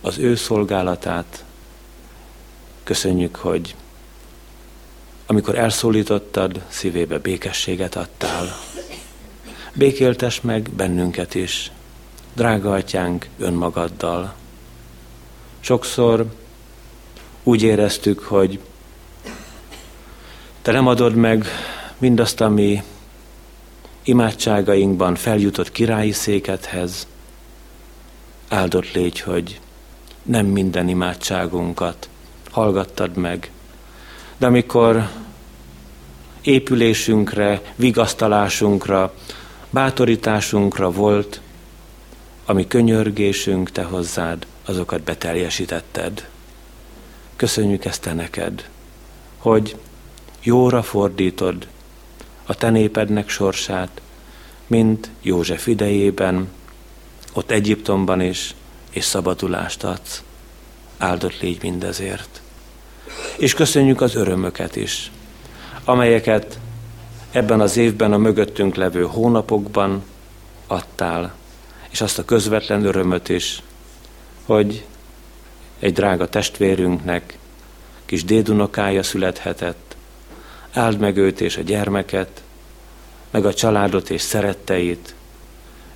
[0.00, 1.44] az ő szolgálatát,
[2.82, 3.74] köszönjük, hogy
[5.26, 8.56] amikor elszólítottad, szívébe békességet adtál.
[9.74, 11.70] Békéltes meg bennünket is,
[12.34, 14.34] drága atyánk, önmagaddal.
[15.60, 16.26] Sokszor
[17.42, 18.60] úgy éreztük, hogy
[20.62, 21.46] te nem adod meg
[21.98, 22.82] mindazt, ami
[24.02, 27.06] imádságainkban feljutott királyi székethez.
[28.48, 29.60] Áldott légy, hogy
[30.22, 32.08] nem minden imádságunkat
[32.50, 33.50] hallgattad meg,
[34.36, 35.08] de amikor
[36.42, 39.14] épülésünkre, vigasztalásunkra,
[39.70, 41.40] bátorításunkra volt,
[42.44, 46.28] ami könyörgésünk te hozzád, azokat beteljesítetted.
[47.36, 48.68] köszönjük ezt te neked,
[49.36, 49.76] hogy
[50.42, 51.66] jóra fordítod
[52.46, 54.00] a te népednek sorsát,
[54.66, 56.48] mint József idejében,
[57.32, 58.54] ott Egyiptomban is,
[58.90, 60.22] és szabadulást adsz.
[60.98, 62.40] Áldott légy mindezért.
[63.36, 65.10] És köszönjük az örömöket is,
[65.84, 66.58] amelyeket
[67.30, 70.04] ebben az évben a mögöttünk levő hónapokban
[70.66, 71.34] adtál,
[71.90, 73.62] és azt a közvetlen örömöt is,
[74.44, 74.84] hogy
[75.78, 77.38] egy drága testvérünknek
[78.04, 79.85] kis dédunokája születhetett.
[80.76, 82.42] Áld meg őt és a gyermeket,
[83.30, 85.14] meg a családot és szeretteit,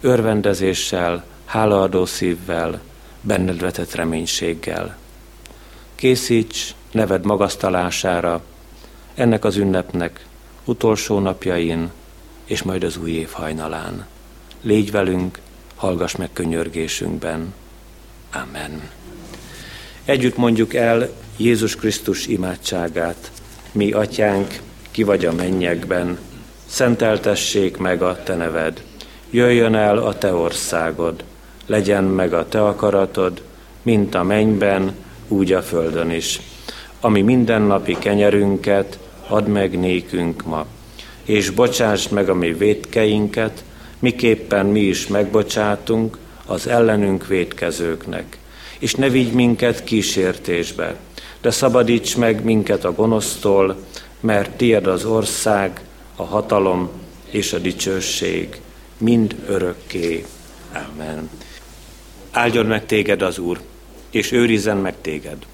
[0.01, 2.81] örvendezéssel, hálaadó szívvel,
[3.21, 4.97] benned vetett reménységgel.
[5.95, 8.43] Készíts neved magasztalására
[9.15, 10.27] ennek az ünnepnek
[10.65, 11.91] utolsó napjain,
[12.45, 14.07] és majd az új év hajnalán.
[14.63, 15.39] Légy velünk,
[15.77, 17.55] hallgass meg könyörgésünkben.
[18.33, 18.91] Amen.
[20.05, 23.31] Együtt mondjuk el Jézus Krisztus imádságát.
[23.73, 24.61] Mi, atyánk,
[24.91, 26.19] ki vagy a mennyekben,
[26.67, 28.83] szenteltessék meg a te neved.
[29.31, 31.25] Jöjjön el a te országod,
[31.67, 33.43] legyen meg a te akaratod,
[33.83, 34.95] mint a mennyben,
[35.29, 36.41] úgy a földön is.
[37.01, 40.67] Ami mindennapi kenyerünket, add meg nékünk ma,
[41.25, 43.65] és bocsásd meg a mi védkeinket,
[43.99, 48.39] miképpen mi is megbocsátunk az ellenünk védkezőknek.
[48.79, 50.97] És ne vigy minket kísértésbe,
[51.41, 53.77] de szabadíts meg minket a gonosztól,
[54.21, 55.81] mert tied az ország,
[56.17, 56.91] a hatalom
[57.31, 58.61] és a dicsőség,
[58.99, 60.25] mind örökké.
[60.73, 61.31] Amen.
[62.31, 63.61] Áldjon meg téged az Úr,
[64.11, 65.47] és őrizzen meg téged.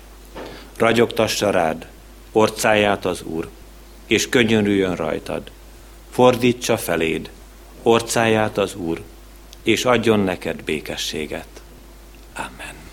[0.76, 1.86] Ragyogtassa rád,
[2.32, 3.48] orcáját az Úr,
[4.06, 5.42] és könyörüljön rajtad.
[6.10, 7.30] Fordítsa feléd,
[7.82, 9.02] orcáját az Úr,
[9.62, 11.48] és adjon neked békességet.
[12.34, 12.85] Amen.